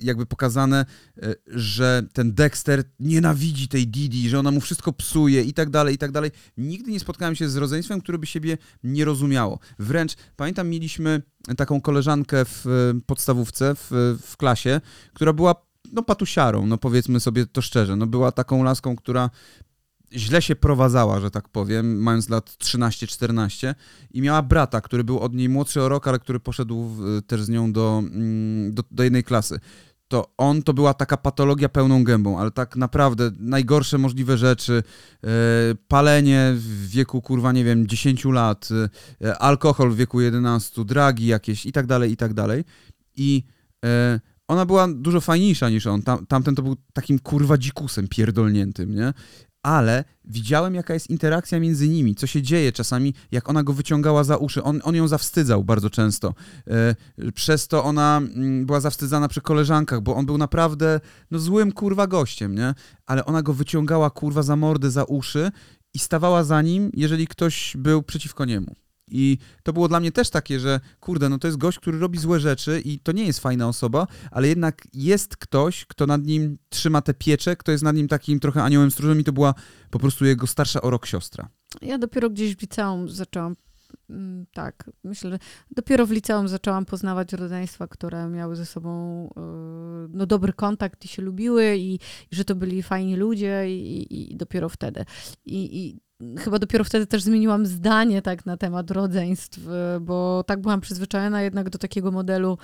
[0.00, 0.86] jakby pokazane,
[1.22, 5.94] e, że ten Dexter nienawidzi tej Didi, że ona mu wszystko psuje i tak dalej,
[5.94, 6.30] i tak dalej.
[6.56, 9.58] Nigdy nie spotkałem się z rodzeństwem, które by siebie nie rozumiało.
[9.78, 11.22] Wręcz pamiętam, mieliśmy
[11.56, 14.80] taką koleżankę w e, podstawówce, w, w klasie,
[15.14, 17.96] która była no patusiarą, no powiedzmy sobie to szczerze.
[17.96, 19.30] No była taką laską, która
[20.12, 23.74] źle się prowadzała, że tak powiem, mając lat 13-14
[24.10, 27.42] i miała brata, który był od niej młodszy o rok, ale który poszedł w, też
[27.42, 29.60] z nią do, mm, do, do jednej klasy.
[30.08, 34.82] To on to była taka patologia pełną gębą, ale tak naprawdę najgorsze możliwe rzeczy,
[35.24, 35.28] e,
[35.88, 38.68] palenie w wieku kurwa nie wiem 10 lat,
[39.24, 42.64] e, alkohol w wieku 11, dragi jakieś i tak dalej, i tak dalej.
[43.16, 43.44] I
[43.84, 46.02] e, ona była dużo fajniejsza niż on.
[46.02, 49.12] Tam, tamten to był takim kurwa dzikusem pierdolniętym, nie?
[49.62, 54.24] Ale widziałem, jaka jest interakcja między nimi, co się dzieje czasami, jak ona go wyciągała
[54.24, 54.62] za uszy.
[54.62, 56.34] On, on ją zawstydzał bardzo często.
[56.66, 61.72] E, przez to ona mm, była zawstydzana przy koleżankach, bo on był naprawdę no, złym
[61.72, 62.74] kurwa gościem, nie?
[63.06, 65.50] Ale ona go wyciągała kurwa za mordę, za uszy
[65.94, 68.74] i stawała za nim, jeżeli ktoś był przeciwko niemu.
[69.10, 72.18] I to było dla mnie też takie, że kurde, no to jest gość, który robi
[72.18, 76.58] złe rzeczy i to nie jest fajna osoba, ale jednak jest ktoś, kto nad nim
[76.68, 79.54] trzyma tę pieczę, kto jest nad nim takim trochę aniołem stróżem i to była
[79.90, 81.48] po prostu jego starsza o rok siostra.
[81.82, 83.56] Ja dopiero gdzieś w liceum zaczęłam,
[84.10, 85.38] mm, tak, myślę,
[85.70, 91.08] dopiero w liceum zaczęłam poznawać rodzeństwa, które miały ze sobą yy, no, dobry kontakt i
[91.08, 91.98] się lubiły i, i
[92.36, 95.04] że to byli fajni ludzie i, i, i dopiero wtedy.
[95.46, 96.00] I, i
[96.38, 101.42] chyba dopiero wtedy też zmieniłam zdanie tak na temat rodzeństw, yy, bo tak byłam przyzwyczajona
[101.42, 102.58] jednak do takiego modelu,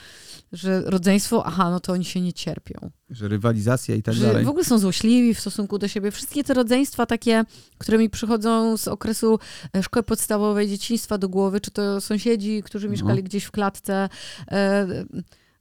[0.53, 2.91] że rodzeństwo, aha, no to oni się nie cierpią.
[3.11, 4.45] Że rywalizacja i tak że dalej.
[4.45, 6.11] w ogóle są złośliwi w stosunku do siebie.
[6.11, 7.45] Wszystkie te rodzeństwa takie,
[7.79, 9.39] które mi przychodzą z okresu
[9.77, 12.93] e, szkoły podstawowej, dzieciństwa do głowy, czy to sąsiedzi, którzy No.
[12.93, 14.09] mieszkali gdzieś w klatce,
[14.51, 14.87] e,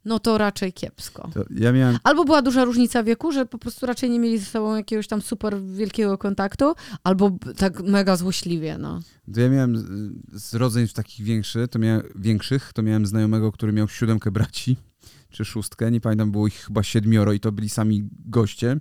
[0.05, 1.29] no to raczej kiepsko.
[1.33, 4.45] To ja miałem Albo była duża różnica wieku, że po prostu raczej nie mieli ze
[4.45, 8.99] sobą jakiegoś tam super wielkiego kontaktu, albo tak mega złośliwie, no.
[9.33, 9.77] To ja miałem
[10.33, 14.77] z- rodzeństw takich większy, to miałem, większych, to miałem znajomego, który miał siódemkę braci,
[15.29, 18.77] czy szóstkę, nie pamiętam, było ich chyba siedmioro i to byli sami goście.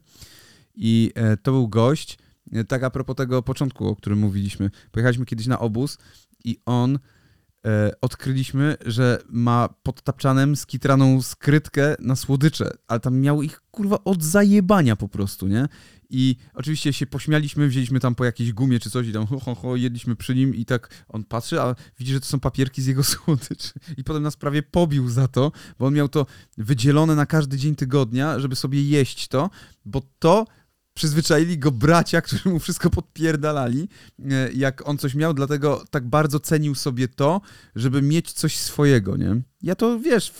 [0.76, 2.18] I e, to był gość,
[2.52, 4.70] e, tak a propos tego początku, o którym mówiliśmy.
[4.92, 5.98] Pojechaliśmy kiedyś na obóz
[6.44, 6.98] i on
[8.00, 14.22] odkryliśmy, że ma pod tapczanem skitraną skrytkę na słodycze, ale tam miał ich kurwa od
[14.22, 15.68] zajebania po prostu, nie?
[16.10, 19.54] I oczywiście się pośmialiśmy, wzięliśmy tam po jakiejś gumie czy coś i tam ho, ho,
[19.54, 22.86] ho, jedliśmy przy nim i tak on patrzy, a widzi, że to są papierki z
[22.86, 23.70] jego słodyczy.
[23.96, 26.26] I potem nas prawie pobił za to, bo on miał to
[26.58, 29.50] wydzielone na każdy dzień tygodnia, żeby sobie jeść to,
[29.84, 30.46] bo to
[30.94, 33.88] przyzwyczaili go bracia, którzy mu wszystko podpierdalali,
[34.30, 37.40] e, jak on coś miał, dlatego tak bardzo cenił sobie to,
[37.76, 39.42] żeby mieć coś swojego, nie?
[39.62, 40.32] Ja to, wiesz,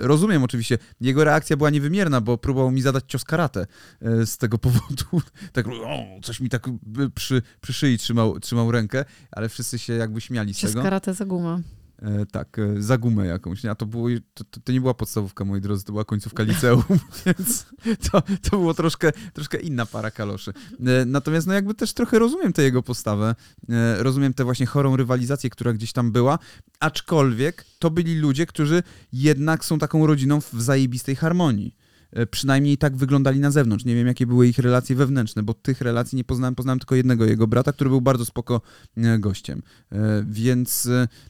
[0.00, 0.78] rozumiem oczywiście.
[1.00, 3.66] Jego reakcja była niewymierna, bo próbował mi zadać cios karate
[4.02, 5.04] e, z tego powodu.
[5.52, 6.72] Tak, o, coś mi tak e,
[7.14, 10.82] przy, przy szyi trzymał, trzymał rękę, ale wszyscy się jakby śmiali z Cios tego.
[10.82, 11.62] karate za gumę.
[12.02, 13.62] E, tak, e, za gumę jakąś.
[13.62, 13.70] Nie?
[13.70, 16.82] A to, było, to, to, nie była podstawówka, moi drodzy, to była końcówka liceum,
[17.26, 17.66] więc
[18.10, 20.52] to, to było troszkę, troszkę inna para kaloszy.
[20.86, 23.34] E, natomiast no jakby też trochę rozumiem tę jego postawę,
[23.68, 26.38] e, rozumiem tę właśnie chorą rywalizację, która gdzieś tam była,
[26.80, 31.74] aczkolwiek to byli ludzie, którzy jednak są taką rodziną w zajebistej harmonii.
[32.14, 33.84] E, przynajmniej tak wyglądali na zewnątrz.
[33.84, 36.54] Nie wiem, jakie były ich relacje wewnętrzne, bo tych relacji nie poznałem.
[36.54, 38.60] Poznałem tylko jednego jego brata, który był bardzo spoko
[38.96, 39.62] e, gościem.
[39.92, 40.88] E, więc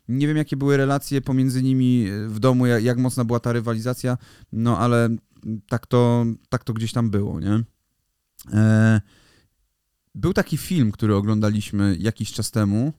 [0.09, 4.19] nie wiem, jakie były relacje pomiędzy nimi w domu, jak, mocna była ta rywalizacja,
[4.53, 5.09] no ale
[5.69, 7.65] tak to, tak to gdzieś tam było, nie?
[10.15, 12.93] Był taki film, który oglądaliśmy jakiś czas temu.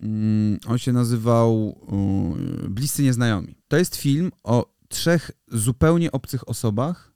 [0.00, 1.78] Mm, on się nazywał
[2.68, 3.54] Bliscy Nieznajomi.
[3.68, 7.12] To jest film o trzech zupełnie obcych osobach,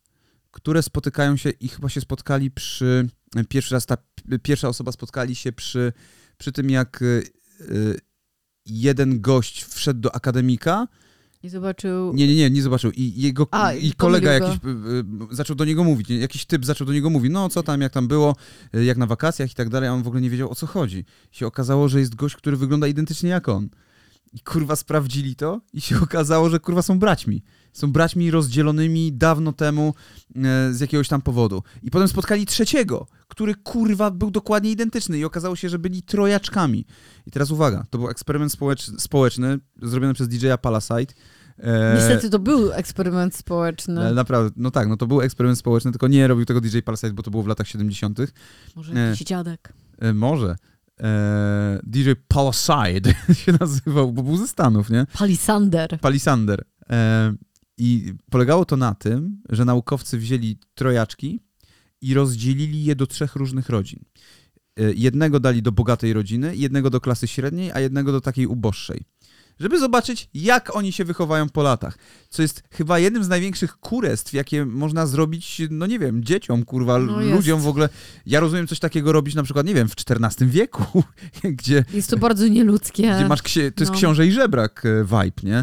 [0.50, 3.08] które spotykają się i chyba się spotkali przy.
[3.48, 3.96] Pierwszy raz ta
[4.42, 5.92] pierwsza osoba spotkali się przy,
[6.38, 7.22] przy tym, jak y,
[8.66, 10.88] jeden gość wszedł do akademika.
[11.42, 12.14] I zobaczył.
[12.14, 12.90] Nie, nie, nie, nie zobaczył.
[12.90, 14.68] I jego A, i kolega jakiś y,
[15.32, 16.10] y, zaczął do niego mówić.
[16.10, 18.36] Jakiś typ zaczął do niego mówić, no co tam, jak tam było,
[18.72, 21.04] jak na wakacjach i tak dalej, a on w ogóle nie wiedział o co chodzi.
[21.32, 23.68] I się okazało, że jest gość, który wygląda identycznie jak on.
[24.32, 27.42] I kurwa sprawdzili to i się okazało, że kurwa są braćmi
[27.74, 29.94] są braćmi rozdzielonymi dawno temu
[30.36, 31.62] e, z jakiegoś tam powodu.
[31.82, 36.86] I potem spotkali trzeciego, który kurwa był dokładnie identyczny i okazało się, że byli trojaczkami.
[37.26, 41.14] I teraz uwaga, to był eksperyment społeczny, społeczny zrobiony przez DJ-a Palasite.
[41.58, 41.94] E...
[41.94, 44.14] Niestety to był eksperyment społeczny.
[44.14, 47.22] Naprawdę, no tak, no to był eksperyment społeczny, tylko nie robił tego DJ Palasite, bo
[47.22, 48.18] to było w latach 70.
[48.76, 49.24] Może jakiś e...
[49.24, 49.72] dziadek.
[49.98, 50.56] E, może.
[51.00, 55.06] E, DJ Palaside się nazywał, bo był ze Stanów, nie?
[55.18, 55.98] Palisander.
[56.00, 56.64] Palisander.
[56.90, 57.34] E,
[57.78, 61.40] i polegało to na tym, że naukowcy wzięli trojaczki
[62.00, 64.04] i rozdzielili je do trzech różnych rodzin.
[64.76, 69.04] E, jednego dali do bogatej rodziny, jednego do klasy średniej, a jednego do takiej uboższej.
[69.60, 71.98] Żeby zobaczyć, jak oni się wychowają po latach.
[72.28, 76.98] Co jest chyba jednym z największych kurestw, jakie można zrobić, no nie wiem, dzieciom, kurwa,
[76.98, 77.88] no ludziom w ogóle.
[78.26, 81.04] Ja rozumiem coś takiego robić na przykład, nie wiem, w XIV wieku,
[81.58, 81.84] gdzie...
[81.92, 83.02] Jest to bardzo nieludzkie.
[83.02, 83.98] Gdzie masz, to jest no.
[83.98, 85.58] książę i żebrak e, vibe, nie?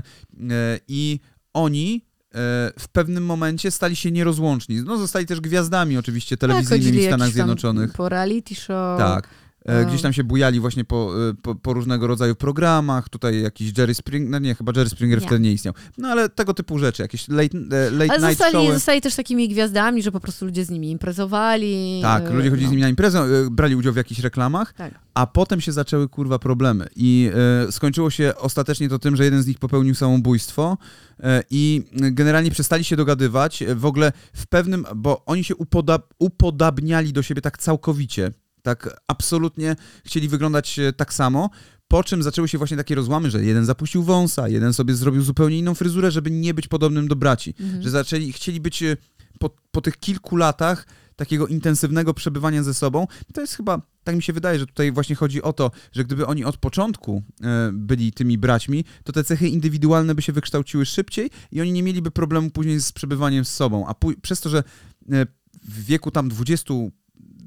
[0.55, 1.19] E, I
[1.53, 2.37] oni e,
[2.79, 4.81] w pewnym momencie stali się nierozłączni.
[4.85, 7.93] No, zostali też gwiazdami oczywiście tak, telewizyjnymi tak, w Stanach Zjednoczonych.
[7.93, 8.99] Po reality show.
[8.99, 9.27] Tak.
[9.65, 13.77] E, gdzieś tam się bujali właśnie po, e, po, po, różnego rodzaju programach, tutaj jakiś
[13.77, 15.27] Jerry Springer, no nie, chyba Jerry Springer nie.
[15.27, 15.73] wtedy nie istniał.
[15.97, 18.73] No ale tego typu rzeczy, jakieś late, e, late ale night zostali, showy.
[18.73, 21.99] zostali też takimi gwiazdami, że po prostu ludzie z nimi imprezowali.
[22.01, 22.67] Tak, ludzie chodzili no.
[22.67, 24.93] z nimi na imprezę, brali udział w jakichś reklamach, tak.
[25.13, 27.31] a potem się zaczęły kurwa problemy i
[27.67, 30.77] y, skończyło się ostatecznie to tym, że jeden z nich popełnił samobójstwo
[31.19, 37.13] y, i generalnie przestali się dogadywać, w ogóle w pewnym, bo oni się upodab upodabniali
[37.13, 41.49] do siebie tak całkowicie tak absolutnie chcieli wyglądać e, tak samo.
[41.87, 45.59] Po czym zaczęły się właśnie takie rozłamy, że jeden zapuścił wąsa, jeden sobie zrobił zupełnie
[45.59, 47.53] inną fryzurę, żeby nie być podobnym do braci.
[47.59, 47.83] Mhm.
[47.83, 48.97] Że zaczęli, chcieli być e,
[49.39, 53.07] po, po tych kilku latach takiego intensywnego przebywania ze sobą.
[53.33, 56.27] To jest chyba, tak mi się wydaje, że tutaj właśnie chodzi o to, że gdyby
[56.27, 61.29] oni od początku e, byli tymi braćmi, to te cechy indywidualne by się wykształciły szybciej
[61.51, 63.87] i oni nie mieliby problemu później z przebywaniem z sobą.
[63.87, 64.63] A przez to, że
[65.63, 66.73] w wieku tam 20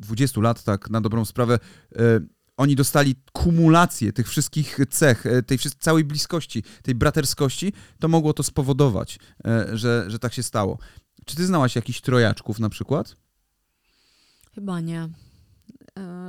[0.07, 1.59] 20 lat, tak na dobrą sprawę,
[1.97, 2.21] e,
[2.57, 8.43] oni dostali kumulację tych wszystkich cech, e, tej całej bliskości, tej braterskości, to mogło to
[8.43, 10.79] spowodować, e, że, że tak się stało.
[11.25, 13.17] Czy ty znałaś jakichś trojaczków na przykład?
[14.55, 15.09] Chyba nie.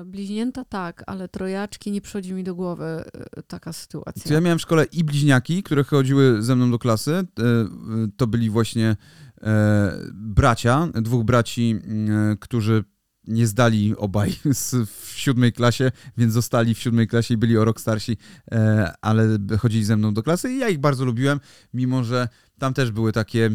[0.06, 3.04] Bliźnięta tak, ale trojaczki nie przychodzi mi do głowy
[3.48, 4.34] taka sytuacja.
[4.34, 7.28] Ja miałem w szkole i bliźniaki, które chodziły ze mną do klasy.
[8.18, 8.96] To byli właśnie
[10.14, 11.80] bracia, dwóch braci,
[12.40, 12.84] którzy
[13.28, 14.36] nie zdali obaj
[14.86, 18.18] w siódmej klasie, więc zostali w siódmej klasie i byli o rok starsi,
[18.52, 21.40] e, ale chodzili ze mną do klasy i ja ich bardzo lubiłem,
[21.74, 22.28] mimo że
[22.60, 23.50] tam też były takie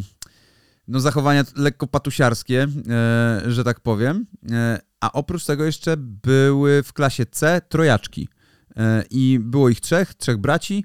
[0.88, 4.26] no, zachowania lekko patusiarskie, e, że tak powiem.
[4.50, 8.28] E, a oprócz tego jeszcze były w klasie C trojaczki.
[9.10, 10.84] I było ich trzech, trzech braci.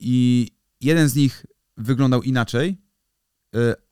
[0.00, 0.48] I
[0.80, 2.78] jeden z nich wyglądał inaczej,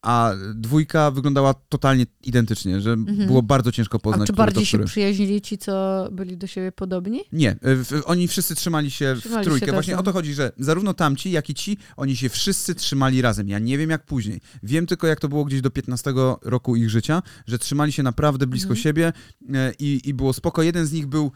[0.03, 3.27] a dwójka wyglądała totalnie identycznie, że mhm.
[3.27, 4.31] było bardzo ciężko poznać.
[4.31, 7.21] A czy bardziej to, się przyjaźnili ci, co byli do siebie podobni?
[7.33, 7.57] Nie,
[7.93, 9.67] y, oni wszyscy trzymali się trzymali w trójkę.
[9.67, 13.23] Się Właśnie o to chodzi, że zarówno tamci, jak i ci, oni się wszyscy trzymali
[13.23, 13.49] razem.
[13.49, 14.41] Ja nie wiem jak później.
[14.63, 18.47] Wiem tylko, jak to było gdzieś do 15 roku ich życia, że trzymali się naprawdę
[18.47, 18.83] blisko mhm.
[18.83, 19.47] siebie y,
[19.79, 20.63] i, i było spoko.
[20.63, 21.33] Jeden z nich był,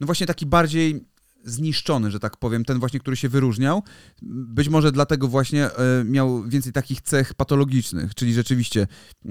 [0.00, 1.04] no właśnie taki bardziej
[1.44, 3.82] zniszczony, że tak powiem, ten właśnie, który się wyróżniał.
[4.22, 8.86] Być może dlatego właśnie e, miał więcej takich cech patologicznych, czyli rzeczywiście
[9.26, 9.30] e,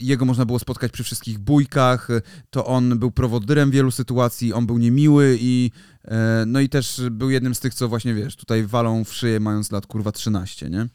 [0.00, 4.66] jego można było spotkać przy wszystkich bójkach, e, to on był prowodyrem wielu sytuacji, on
[4.66, 5.70] był niemiły i
[6.46, 9.72] no i też był jednym z tych, co właśnie, wiesz, tutaj walą w szyję mając
[9.72, 10.86] lat kurwa 13, nie?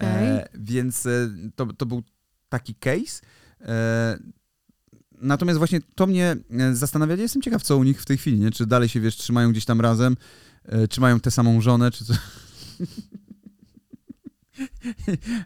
[0.00, 1.08] E, więc
[1.56, 2.02] to, to był
[2.48, 3.20] taki case.
[5.16, 8.38] E, natomiast właśnie to mnie e, zastanawia, jestem ciekaw, co u nich w tej chwili,
[8.38, 8.50] nie?
[8.50, 10.16] Czy dalej się, wiesz, trzymają gdzieś tam razem,
[10.64, 12.14] e, czy mają tę samą żonę, czy co...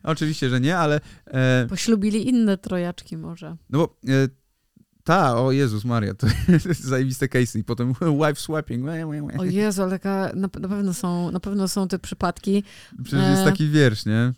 [0.03, 3.57] Oczywiście, że nie, ale e, Poślubili inne trojaczki może.
[3.71, 4.29] no bo e,
[5.05, 8.87] ta, o Jezus Maria, to jest zajebiste case i potem wife swapping.
[9.39, 12.65] O Jezu, ale taka, na, na, pewno są, na pewno są te przypadki.
[13.05, 14.33] Przecież jest e, taki wiersz, nie?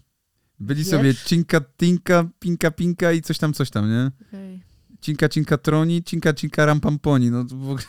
[0.61, 0.91] Byli Wiersz?
[0.91, 4.11] sobie cinka, tinka, pinka, pinka i coś tam, coś tam, nie?
[4.29, 4.72] Okej.
[5.03, 7.31] Cinka, cinka, troni, cinka, cinka, rampamponi.
[7.31, 7.83] No to w ogóle,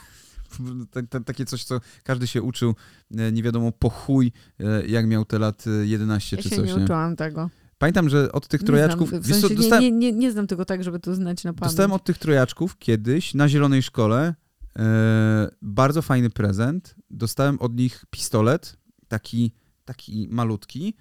[0.91, 2.75] ta- ta- takie coś, co każdy się uczył,
[3.17, 6.67] e, nie wiadomo po chuj, e, jak miał te lat e, 11 Ja czy coś,
[6.69, 6.83] nie nie?
[6.83, 7.49] uczyłam tego.
[7.77, 9.09] Pamiętam, że od tych Nie trojaczków...
[9.09, 11.43] Znam, w co, sensie dostałem, nie, nie, nie, nie znam tego tak, żeby to znać
[11.43, 11.71] na pamięć.
[11.71, 14.35] dostałem od tych trojaczków kiedyś na Zielonej Szkole
[14.79, 16.95] e, bardzo fajny prezent.
[17.09, 19.51] Dostałem od nich pistolet, taki,
[19.85, 20.93] taki malutki,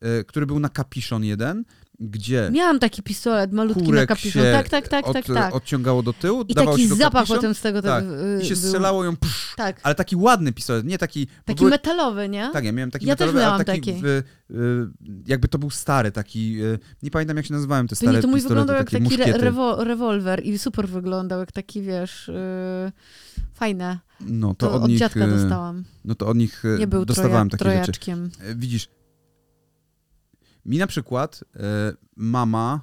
[0.00, 1.64] e, który był na kapiszon jeden,
[2.00, 4.42] gdzie Miałam taki pistolet malutki na kurek kapiszon.
[4.42, 5.54] się Tak, tak, tak, od, tak, tak.
[5.54, 8.04] odciągało do tyłu, I taki się do zapach kapiszon potem z tego tak.
[8.04, 11.26] tak, i się strzelało ją, psz, Tak, ale taki ładny pistolet, nie taki...
[11.44, 12.50] taki metalowy, nie?
[12.52, 14.02] Tak, ja miałem taki Ja też metalowy, ale miałam taki, taki.
[14.02, 17.96] W, y, jakby to był stary, taki, y, nie pamiętam jak się nazywałem te To
[17.96, 21.82] stare nie, to mój wyglądał jak taki re, rewo, rewolwer i super wyglądał, jak taki,
[21.82, 22.28] wiesz,
[22.84, 22.92] yy,
[23.54, 23.98] fajne.
[24.20, 25.84] No to, To, od, od nich, dziadka y, dostałam.
[26.04, 28.30] no to od nich Nie był dostawałem troja, takie rzeczy.
[28.56, 28.88] Widzisz,
[30.66, 32.80] mi na przykład e, mama,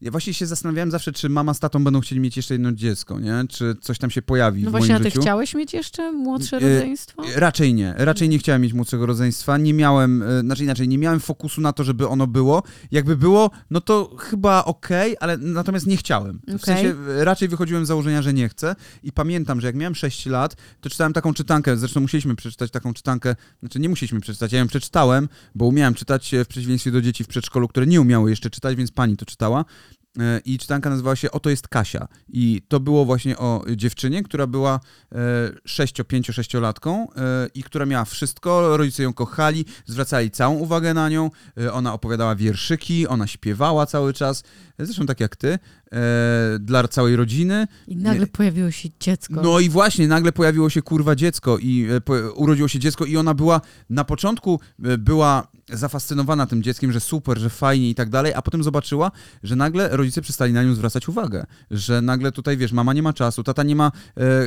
[0.00, 3.20] ja właśnie się zastanawiałem zawsze, czy mama z tatą będą chcieli mieć jeszcze jedno dziecko,
[3.20, 3.44] nie?
[3.48, 5.20] Czy coś tam się pojawi No w właśnie, a moim ty życiu.
[5.20, 7.22] chciałeś mieć jeszcze młodsze E, rodzeństwo?
[7.36, 7.94] E, Raczej nie.
[7.96, 9.58] Raczej nie chciałem mieć młodszego rodzeństwa.
[9.58, 12.62] Nie miałem, e, znaczy inaczej, nie miałem fokusu na to, żeby ono było.
[12.90, 16.38] Jakby było, no to chyba okej, ale natomiast nie chciałem.
[16.38, 16.58] W Okej.
[16.58, 18.76] sensie raczej wychodziłem z założenia, że nie chcę.
[19.02, 22.94] I pamiętam, że jak miałem 6 lat, to czytałem taką czytankę, zresztą musieliśmy przeczytać taką
[22.94, 27.24] czytankę, znaczy nie musieliśmy przeczytać, ja ją przeczytałem, bo umiałem czytać w przeciwieństwie do dzieci
[27.24, 29.64] w przedszkolu, które nie umiały jeszcze czytać, więc pani to czytała.
[30.18, 32.08] E, I czytanka nazywała się Oto jest Kasia.
[32.28, 34.80] I to było właśnie o dziewczynie, która była
[35.68, 37.06] 6-5-6-latką
[37.54, 38.76] i która miała wszystko.
[38.76, 41.30] Rodzice ją kochali, zwracali całą uwagę na nią.
[41.60, 44.42] E, Ona opowiadała wierszyki, ona śpiewała cały czas.
[44.78, 45.58] E, Zresztą tak jak ty,
[46.60, 47.66] dla całej rodziny.
[47.88, 49.34] I nagle pojawiło się dziecko.
[49.42, 51.88] No i właśnie, nagle pojawiło się kurwa dziecko i
[52.34, 54.60] urodziło się dziecko i ona była, na początku
[54.98, 59.10] była zafascynowana tym dzieckiem, że super, że fajnie i tak dalej, a potem zobaczyła,
[59.42, 63.12] że nagle rodzice przestali na nią zwracać uwagę, że nagle tutaj, wiesz, mama nie ma
[63.12, 63.92] czasu, tata nie ma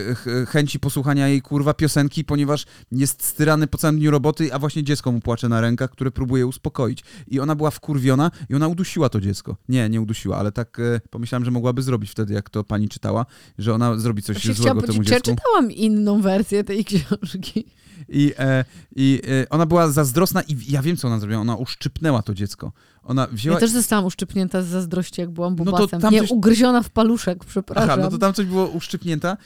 [0.10, 4.60] e, ch- chęci posłuchania jej kurwa piosenki, ponieważ jest styrany po całym dniu roboty, a
[4.60, 7.04] właśnie dziecko mu płacze na rękach, które próbuje uspokoić.
[7.28, 9.58] I ona była wkurwiona i ona udusiła to dziecko.
[9.70, 13.26] Nie, nie udusiła, ale tak e, pomyślałem, że mogłaby zrobić wtedy, jak to pani czytała,
[13.58, 15.36] że ona zrobi coś Właśnie złego temu dziecku.
[15.36, 17.66] czytałam inną wersję tej książki.
[18.10, 21.42] I, e, i e, ona była zazdrosna i ja wiem, co ona zrobiła.
[21.42, 22.72] Ona uszczypnęła to dziecko.
[23.04, 23.54] Ona wzięła...
[23.54, 26.02] Ja też zostałam uszczypnięta z zazdrości, jak byłam No bubasem.
[26.02, 27.90] tam Nie, coś- ugryziona w paluszek, przepraszam.
[27.90, 29.38] Aha, no to tam coś było uszczypnięta.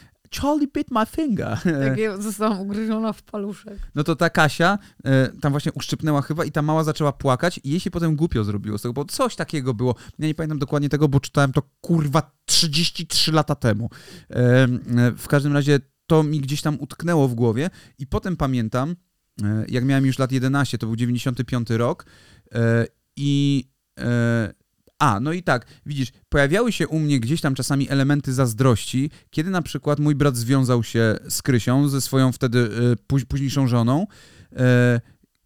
[0.41, 1.57] Charlie bit my finger.
[1.63, 3.79] Tak, ja zostałam ugryziona w paluszek.
[3.95, 7.69] No to ta Kasia e, tam właśnie uszczypnęła chyba i ta mała zaczęła płakać i
[7.69, 9.95] jej się potem głupio zrobiło z tego, bo coś takiego było.
[10.19, 13.89] Ja nie pamiętam dokładnie tego, bo czytałem to kurwa 33 lata temu.
[14.29, 14.67] E, e,
[15.17, 15.79] w każdym razie
[16.09, 17.69] to mi gdzieś tam utknęło w głowie
[17.99, 18.95] i potem pamiętam,
[19.43, 22.05] e, jak miałem już lat 11, to był 95 rok
[22.51, 23.63] e, i
[23.99, 24.53] e,
[24.99, 29.49] a, no i tak, widzisz, pojawiały się u mnie gdzieś tam czasami elementy zazdrości, kiedy
[29.49, 32.69] na przykład mój brat związał się z Krysią, ze swoją wtedy
[33.07, 34.07] póź, późniejszą żoną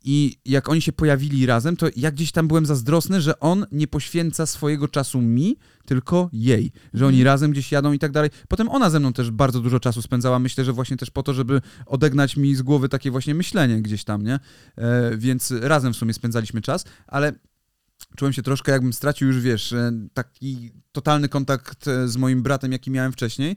[0.04, 3.88] i jak oni się pojawili razem, to ja gdzieś tam byłem zazdrosny, że on nie
[3.88, 7.26] poświęca swojego czasu mi, tylko jej, że oni Mhm.
[7.26, 8.30] razem gdzieś jadą i tak dalej.
[8.48, 11.34] Potem ona ze mną też bardzo dużo czasu spędzała, myślę, że właśnie też po to,
[11.34, 14.40] żeby odegnać mi z głowy takie właśnie myślenie gdzieś tam, nie?
[14.78, 17.34] E, więc razem w sumie spędzaliśmy czas, ale
[18.18, 22.72] czułem się troszkę jakbym stracił już, wiesz, e, taki totalny kontakt e, z moim bratem,
[22.72, 23.56] jaki miałem wcześniej.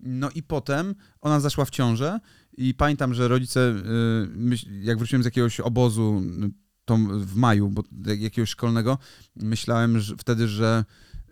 [0.00, 2.20] No i potem ona zaszła w ciążę
[2.58, 3.74] i pamiętam, że rodzice,
[4.36, 6.22] myśl- jak wróciłem z jakiegoś obozu
[6.84, 8.98] to w maju, bo jak- jakiegoś szkolnego,
[9.36, 10.84] myślałem że wtedy, że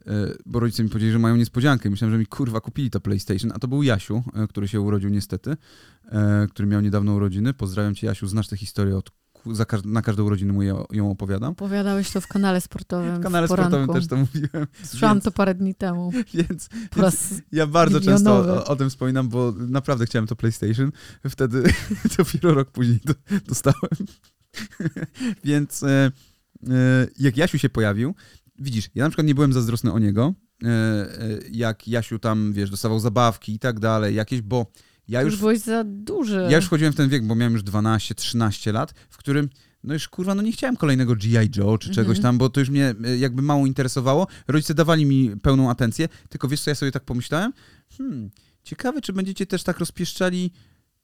[0.06, 0.12] e,
[0.46, 1.90] bo rodzice mi powiedzieli, że mają niespodziankę.
[1.90, 5.56] Myślałem, że mi kurwa kupili to PlayStation, a to był Jasiu, który się urodził niestety,
[6.50, 7.54] który miał niedawno urodziny.
[7.54, 9.10] Pozdrawiam cię Jasiu, znasz tę historię od
[9.66, 11.52] każ na każdą urodzinę mu ją, ją opowiadam.
[11.52, 14.66] Opowiadałeś to w kanale sportowym W kanale w sportowym też to mówiłem.
[14.84, 16.12] Słyszałam więc- to parę dni temu.
[16.34, 18.48] Więc, Po raz ja bardzo milionowy.
[18.48, 20.92] często o, o tym wspominam, bo naprawdę chciałem to PlayStation.
[21.28, 21.62] Wtedy
[22.18, 23.14] dopiero rok później do,
[23.48, 23.90] dostałem.
[25.44, 26.10] Więc e, e,
[27.18, 28.14] jak Jasiu się pojawił,
[28.58, 32.70] widzisz, ja na przykład nie byłem zazdrosny o niego, e, e, jak Jasiu tam, wiesz,
[32.70, 34.66] dostawał zabawki i tak dalej, jakieś, bo
[35.08, 36.46] ja już już, byłeś za duży.
[36.50, 39.48] ja już wchodziłem w ten wiek, bo miałem już 12-13 lat, w którym
[39.84, 41.50] no już kurwa, no nie chciałem kolejnego G.I.
[41.56, 42.22] Joe czy czegoś Mhm.
[42.22, 44.26] tam, bo to już mnie e, jakby mało interesowało.
[44.48, 47.52] Rodzice dawali mi pełną atencję, tylko wiesz co, ja sobie tak pomyślałem?
[47.98, 48.30] Hmm,
[48.62, 50.52] ciekawe, czy będziecie też tak rozpieszczali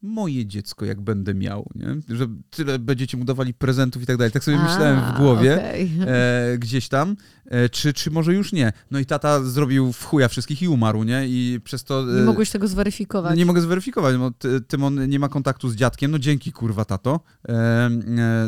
[0.02, 2.16] moje dziecko, jak będę miał, nie?
[2.16, 4.32] Że tyle będziecie mu dawali prezentów i tak dalej.
[4.32, 5.54] Tak sobie myślałem w A, głowie.
[5.54, 5.90] okej.
[6.06, 8.72] E, gdzieś tam, e, czy, czy może już nie.
[8.90, 11.22] No i tata zrobił w chuja wszystkich i umarł, nie?
[11.28, 12.02] I przez to...
[12.12, 13.36] e, Nie mogłeś tego zweryfikować.
[13.38, 17.20] nie mogę zweryfikować, bo Ty- Tymon nie ma kontaktu z dziadkiem, no dzięki kurwa tato
[17.48, 17.90] e, e,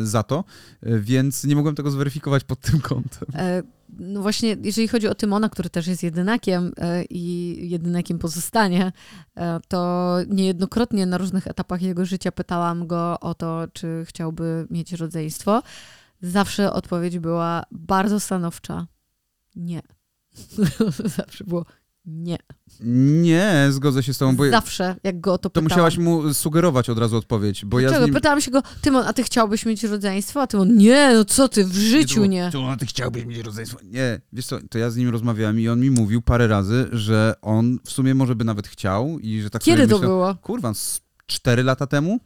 [0.03, 0.43] za to,
[0.83, 3.27] e, więc nie mogłem tego zweryfikować pod tym kątem.
[3.99, 8.91] No właśnie, jeżeli chodzi o Tymona, który też jest jedynakiem e, i jedynakiem pozostanie,
[9.35, 14.93] e, to niejednokrotnie na różnych etapach jego życia pytałam go o to, czy chciałby mieć
[14.93, 15.63] rodzeństwo.
[16.21, 18.87] Zawsze odpowiedź była bardzo stanowcza.
[19.55, 19.81] Nie.
[21.17, 21.65] Zawsze było
[22.07, 22.37] nie.
[22.81, 25.69] Nie, zgodzę się z tobą, bo Zawsze, jak go o to to pytałam.
[25.69, 28.05] musiałaś mu sugerować od razu odpowiedź, bo ja Dlaczego?
[28.05, 28.15] z nim...
[28.15, 30.41] Pytałam się go, Tymon, a ty chciałbyś mieć rodzeństwo?
[30.41, 32.49] A Tymon, nie, no co ty, w życiu nie.
[32.51, 33.77] To ty chciałbyś mieć rodzeństwo.
[33.83, 37.33] Nie, wiesz co, to ja z nim rozmawiałem i on mi mówił parę razy, że
[37.41, 40.35] on w sumie może by nawet chciał i że tak Kiedy to myślał, było?
[40.35, 42.19] Kurwa, z cztery lata temu?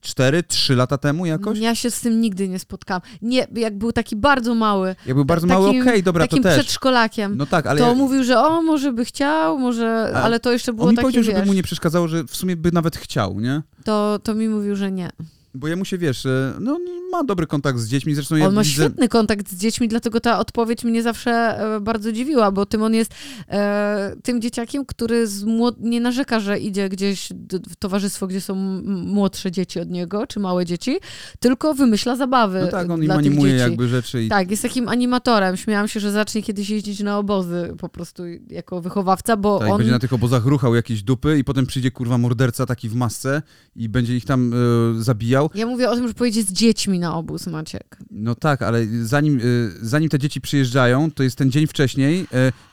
[0.00, 1.58] Cztery, trzy lata temu jakoś?
[1.58, 3.02] Ja się z tym nigdy nie spotkałam.
[3.22, 6.48] Nie, jak był taki bardzo mały, Jak był bardzo mały, okej, takim- dobra, takim to
[6.48, 6.58] też.
[6.58, 10.40] przedszkolakiem, No tak, ale to ja, mówił, że o, może by chciał, może, A ale
[10.40, 12.56] to jeszcze było on mi takie, powiedział, wiesz, żeby mu nie przeszkadzało, że w sumie
[12.56, 13.62] by nawet chciał, nie?
[13.84, 15.10] to, to mi mówił, że nie.
[15.56, 16.82] Bo jemu się, wiesz, e, no on
[17.12, 18.72] ma dobry kontakt z dziećmi, zresztą ja On ma widzę...
[18.72, 23.14] świetny kontakt z dziećmi, dlatego ta odpowiedź mnie zawsze e, bardzo dziwiła, bo Tymon jest
[23.48, 27.28] e, tym dzieciakiem, który młod- nie narzeka, że idzie gdzieś
[27.70, 28.54] w towarzystwo, gdzie są
[28.84, 30.96] młodsze dzieci od niego, czy małe dzieci,
[31.40, 33.62] tylko wymyśla zabawy No tak, on im animuje dzieci.
[33.62, 35.56] jakby rzeczy i Tak, jest takim animatorem.
[35.56, 39.78] Śmiałam się, że zacznie kiedyś jeździć na obozy po prostu jako wychowawca, bo tak, on...
[39.78, 43.42] będzie na tych obozach ruchał jakieś dupy i potem przyjdzie kurwa morderca taki w masce
[43.76, 45.45] i będzie ich tam e, zabijał.
[45.54, 47.98] Ja mówię o tym, że pojedzie z dziećmi na obóz, Maciek.
[48.10, 52.26] No tak, ale zanim, y, zanim te dzieci przyjeżdżają, to jest ten dzień wcześniej, y,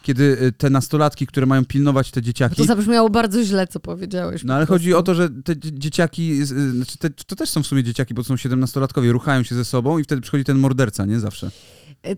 [0.04, 2.56] kiedy y, te nastolatki, które mają pilnować te dzieciaki.
[2.56, 4.44] to zabrzmiało bardzo źle, co powiedziałeś.
[4.44, 5.00] No ale chodzi prostu.
[5.00, 8.22] o to, że te dzie- dzieciaki, znaczy te, to też są w sumie dzieciaki, bo
[8.24, 11.20] to są siedemnastolatkowie, ruchają się ze sobą i wtedy przychodzi ten morderca, nie?
[11.20, 11.52] Zawsze.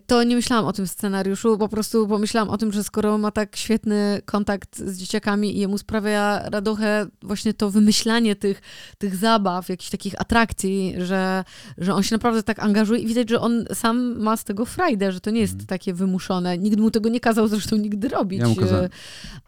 [0.06, 3.56] To nie myślałam o tym scenariuszu, po prostu pomyślałam o tym, że skoro ma tak
[3.56, 8.62] świetny kontakt z dzieciakami i jemu sprawia radochę właśnie to wymyślanie tych,
[8.98, 11.44] tych zabaw, jakichś takich atrakcji, że,
[11.78, 15.12] że on się naprawdę tak angażuje i widać, że on sam ma z tego frajdę,
[15.12, 15.66] że to nie jest Mhm.
[15.66, 16.58] takie wymuszone.
[16.58, 18.40] Nikt mu tego nie kazał zresztą nigdy robić.
[18.40, 18.90] Ja mu kazałem.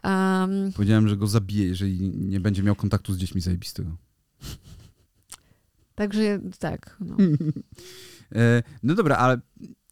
[0.03, 3.89] Um, Powiedziałem, że go zabiję, jeżeli nie będzie miał kontaktu z dziećmi zajebistego.
[5.95, 6.97] także tak.
[6.99, 7.15] No.
[8.35, 9.37] E, No dobra, ale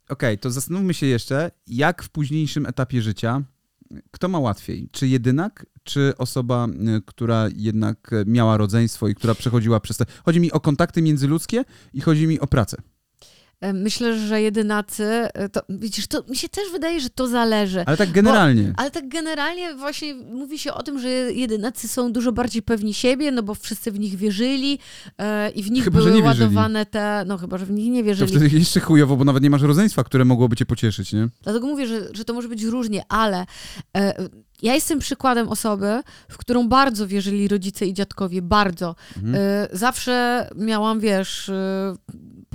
[0.09, 3.43] okej, to zastanówmy się jeszcze, jak w późniejszym etapie życia,
[4.11, 4.89] kto ma łatwiej?
[4.91, 10.05] Czy jedynak, czy osoba, e, która jednak miała rodzeństwo i która przechodziła przez te...
[10.25, 12.77] Chodzi mi o kontakty międzyludzkie i chodzi mi o pracę.
[13.61, 17.83] E, Myślę, że jedynacy, e, to widzisz, to mi się też wydaje, że to zależy.
[17.85, 18.73] Ale tak generalnie.
[18.77, 23.31] Ale tak generalnie właśnie mówi się o tym, że jedynacy są dużo bardziej pewni siebie,
[23.31, 24.79] no bo wszyscy w nich wierzyli
[25.17, 28.05] e, i w nich Chyba, były ładowane te, no chyba, że w nich nie To
[28.05, 28.29] wierzyli.
[28.29, 31.27] wtedy jeszcze chujowo, bo nawet nie masz rodzeństwa, które mogłoby cię pocieszyć, nie?
[31.43, 33.45] Dlatego mówię, że, że to może być różnie, ale
[33.97, 34.13] e,
[34.61, 38.95] ja jestem przykładem osoby, w którą bardzo wierzyli rodzice i dziadkowie, bardzo.
[39.17, 39.35] Mhm.
[39.35, 41.51] E, zawsze miałam, wiesz,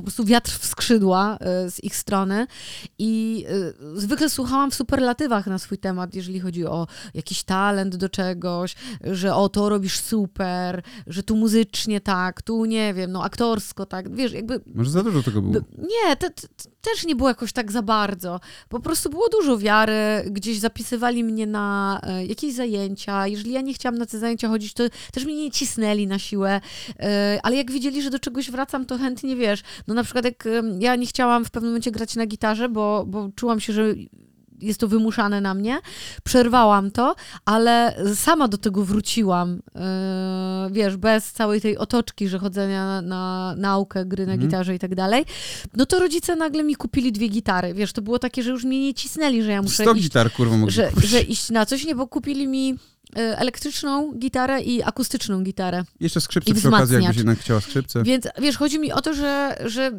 [0.03, 2.47] po prostu wiatr w skrzydła e, z ich strony
[2.99, 3.45] i
[3.95, 8.75] e, zwykle słuchałam w superlatywach na swój temat, jeżeli chodzi o jakiś talent do czegoś,
[9.05, 14.15] że o, to robisz super, że tu muzycznie tak, tu nie wiem, no aktorsko tak,
[14.15, 15.65] wiesz, jakby Może za dużo tego było.
[15.79, 16.49] Nie, te, te,
[16.83, 18.41] też nie było jakoś tak za bardzo.
[18.69, 19.95] Po prostu było dużo wiary,
[20.31, 23.27] gdzieś zapisywali mnie na e, jakieś zajęcia.
[23.27, 26.61] Jeżeli ja nie chciałam na te zajęcia chodzić, to też mnie nie cisnęli na siłę.
[27.01, 29.63] E, ale jak widzieli, że do czegoś wracam, to chętnie wiesz.
[29.87, 33.29] No na przykład jak ja nie chciałam w pewnym momencie grać na gitarze, bo, bo
[33.37, 33.95] czułam się, że
[34.63, 35.79] jest to wymuszane na mnie.
[36.25, 39.63] Przerwałam to, ale sama do tego wróciłam.
[39.75, 39.83] Yy,
[40.73, 44.49] wiesz, bez całej tej otoczki, że chodzenia na naukę, gry na Mhm.
[44.51, 45.25] gitarze i tak dalej.
[45.77, 47.75] No to rodzice nagle mi kupili dwie gitary.
[47.75, 50.33] Wiesz, to było takie, że już mnie nie cisnęli, że ja muszę 100 iść, gitar,
[50.33, 51.11] kurwa, mogli że, kupić.
[51.11, 52.71] że iść na coś, nie, bo kupili mi
[53.19, 55.85] y, elektryczną gitarę i akustyczną gitarę.
[56.01, 58.03] Jeszcze skrzypce przy okazji, jakbyś jednak chciała skrzypce.
[58.03, 59.91] Więc wiesz, chodzi mi o to, że, że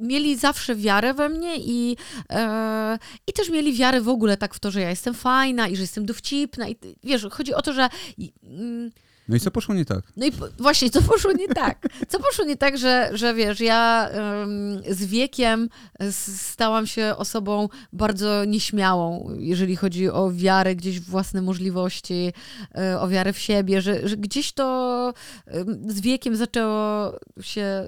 [0.00, 1.96] mieli zawsze wiarę we mnie i,
[2.32, 5.76] e, i też mieli wiarę w ogóle tak w to, że ja jestem fajna i
[5.76, 6.68] że jestem dowcipna.
[6.68, 7.88] I, wiesz, chodzi o to, że...
[8.42, 8.90] Mm,
[9.30, 10.04] no i co poszło nie tak?
[10.16, 11.86] No i właśnie, co poszło nie tak?
[12.08, 14.10] Co poszło nie tak, że, że wiesz, ja
[14.88, 15.68] z wiekiem
[16.36, 22.32] stałam się osobą bardzo nieśmiałą, jeżeli chodzi o wiarę gdzieś w własne możliwości,
[22.78, 25.14] e, o wiarę w siebie, że, że gdzieś to
[25.86, 27.86] z wiekiem zaczęło się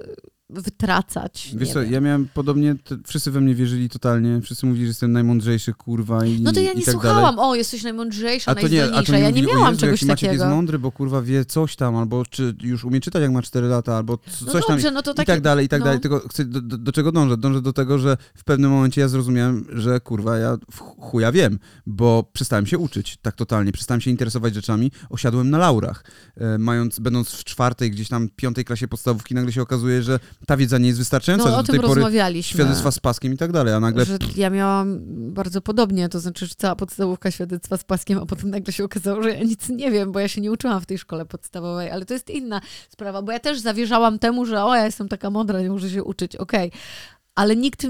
[0.60, 1.50] wytracać.
[1.56, 2.76] Wiesz co, ja miałem podobnie,
[3.06, 6.72] wszyscy we mnie wierzyli totalnie, wszyscy mówili, że jestem najmądrzejszy, kurwa i No to ja
[6.72, 7.50] nie tak słuchałam, dalej.
[7.50, 10.12] o, jesteś najmądrzejsza, a to nie, a to nie ja nie miałam Jezu, czegoś takiego.
[10.12, 13.42] Maciek jest mądry, bo kurwa wie coś tam, albo czy już umie czytać, jak ma
[13.42, 15.68] 4 lata, albo no coś no dobrze, tam no to takie, i tak dalej, i
[15.68, 15.84] tak no.
[15.84, 16.00] dalej.
[16.00, 17.36] Tylko chcę, do, do, do, czego dążę?
[17.36, 20.56] Dążę do tego, że w pewnym momencie ja zrozumiałem, że kurwa ja
[21.00, 26.04] chuja wiem, bo przestałem się uczyć tak totalnie, przestałem się interesować rzeczami, osiadłem na laurach.
[26.36, 30.56] E, mając, będąc w czwartej, gdzieś tam piątej klasie podstawówki, nagle się okazuje, że ta
[30.56, 33.80] wiedza nie jest wystarczająca no, do tej pory świadectwa z paskiem i tak dalej, a
[33.80, 34.04] nagle...
[34.04, 34.98] Że ja miałam
[35.32, 39.22] bardzo podobnie, to znaczy, że cała podstawówka świadectwa z paskiem, a potem nagle się okazało,
[39.22, 42.04] że ja nic nie wiem, bo ja się nie uczyłam w tej szkole podstawowej, ale
[42.04, 45.60] to jest inna sprawa, bo ja też zawierzałam temu, że o, ja jestem taka mądra,
[45.60, 46.68] nie muszę się uczyć, okej.
[46.68, 46.80] Okay
[47.34, 47.86] ale nikt,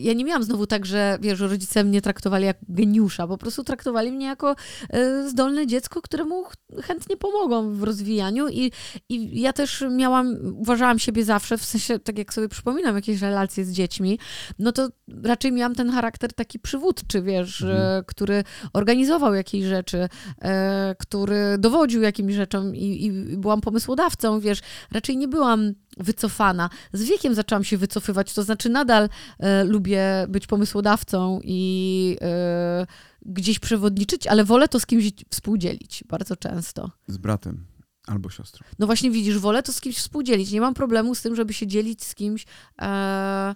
[0.00, 4.12] ja nie miałam znowu tak, że wiesz, rodzice mnie traktowali jak geniusza, po prostu traktowali
[4.12, 4.56] mnie jako
[4.90, 6.44] e, zdolne dziecko, któremu
[6.82, 8.48] chętnie pomogą w rozwijaniu.
[8.48, 8.72] I,
[9.08, 13.64] i ja też miałam, uważałam siebie zawsze, w sensie, tak jak sobie przypominam jakieś relacje
[13.64, 14.18] z dziećmi,
[14.58, 14.88] no to
[15.24, 18.04] raczej miałam ten charakter taki przywódczy, wiesz, mhm.
[18.04, 20.08] który organizował jakieś rzeczy,
[20.42, 24.60] e, który dowodził jakimś rzeczom i, i byłam pomysłodawcą, wiesz,
[24.92, 26.70] raczej nie byłam wycofana.
[26.92, 32.86] Z wiekiem zaczęłam się wycofywać, to znaczy nadal e, lubię być pomysłodawcą i e,
[33.26, 36.90] gdzieś przewodniczyć, ale wolę to z kimś współdzielić bardzo często.
[37.06, 37.66] Z bratem.
[38.06, 38.66] Albo siostrą.
[38.78, 40.50] No właśnie widzisz, wolę to z kimś współdzielić.
[40.52, 42.46] Nie mam problemu z tym, żeby się dzielić z kimś
[42.82, 43.54] e,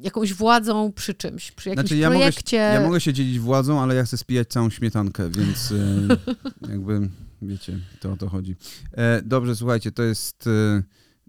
[0.00, 2.58] jakąś władzą przy czymś, przy jakimś znaczy, ja projekcie.
[2.58, 7.10] Mogę, ja mogę się dzielić władzą, ale ja chcę spijać całą śmietankę, więc e, jakby,
[7.42, 8.56] wiecie, to o to chodzi.
[8.92, 10.46] E, dobrze, słuchajcie, to jest...
[10.46, 10.82] E,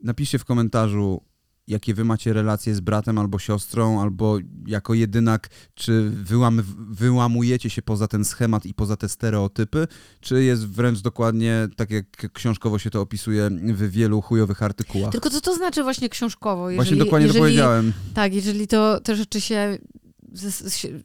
[0.06, 1.22] Napiszcie w komentarzu,
[1.68, 4.38] jakie wy macie relacje z bratem albo siostrą, albo
[4.68, 9.88] jako jedynak, czy wyłamy, wyłamujecie się poza ten schemat i poza te stereotypy,
[10.22, 15.12] czy jest wręcz dokładnie tak, jak książkowo się to opisuje w wielu chujowych artykułach.
[15.12, 16.70] Tylko co to znaczy właśnie książkowo?
[16.70, 17.94] Jeżeli, właśnie dokładnie jeżeli, to powiedziałem.
[18.14, 19.78] Tak, jeżeli to te rzeczy się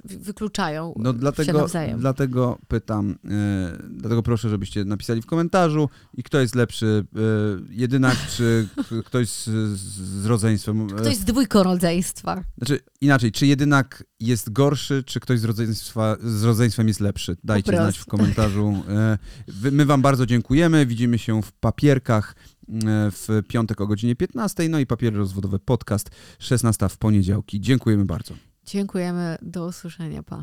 [0.04, 2.00] wykluczają no, dlatego, się nawzajem.
[2.00, 3.30] Dlatego pytam, yy,
[3.90, 8.68] dlatego proszę, żebyście napisali w komentarzu i kto jest lepszy, yy, jedynak czy
[9.04, 9.44] ktoś z,
[9.78, 10.82] z rodzeństwem.
[10.82, 12.44] E, ktoś z dwójką rodzeństwa.
[12.58, 17.36] Znaczy inaczej, czy jedynak jest gorszy, czy ktoś z rodzeństwa, z rodzeństwem jest lepszy?
[17.44, 18.82] Dajcie znać w komentarzu.
[19.62, 22.34] Yy, my wam bardzo dziękujemy, widzimy się w papierkach
[23.12, 27.60] w piątek o godzinie 15, no i papiery rozwodowe podcast 16 w poniedziałki.
[27.60, 28.34] Dziękujemy bardzo.
[28.70, 29.38] Dziękujemy.
[29.42, 30.22] Do usłyszenia.
[30.22, 30.42] Pa.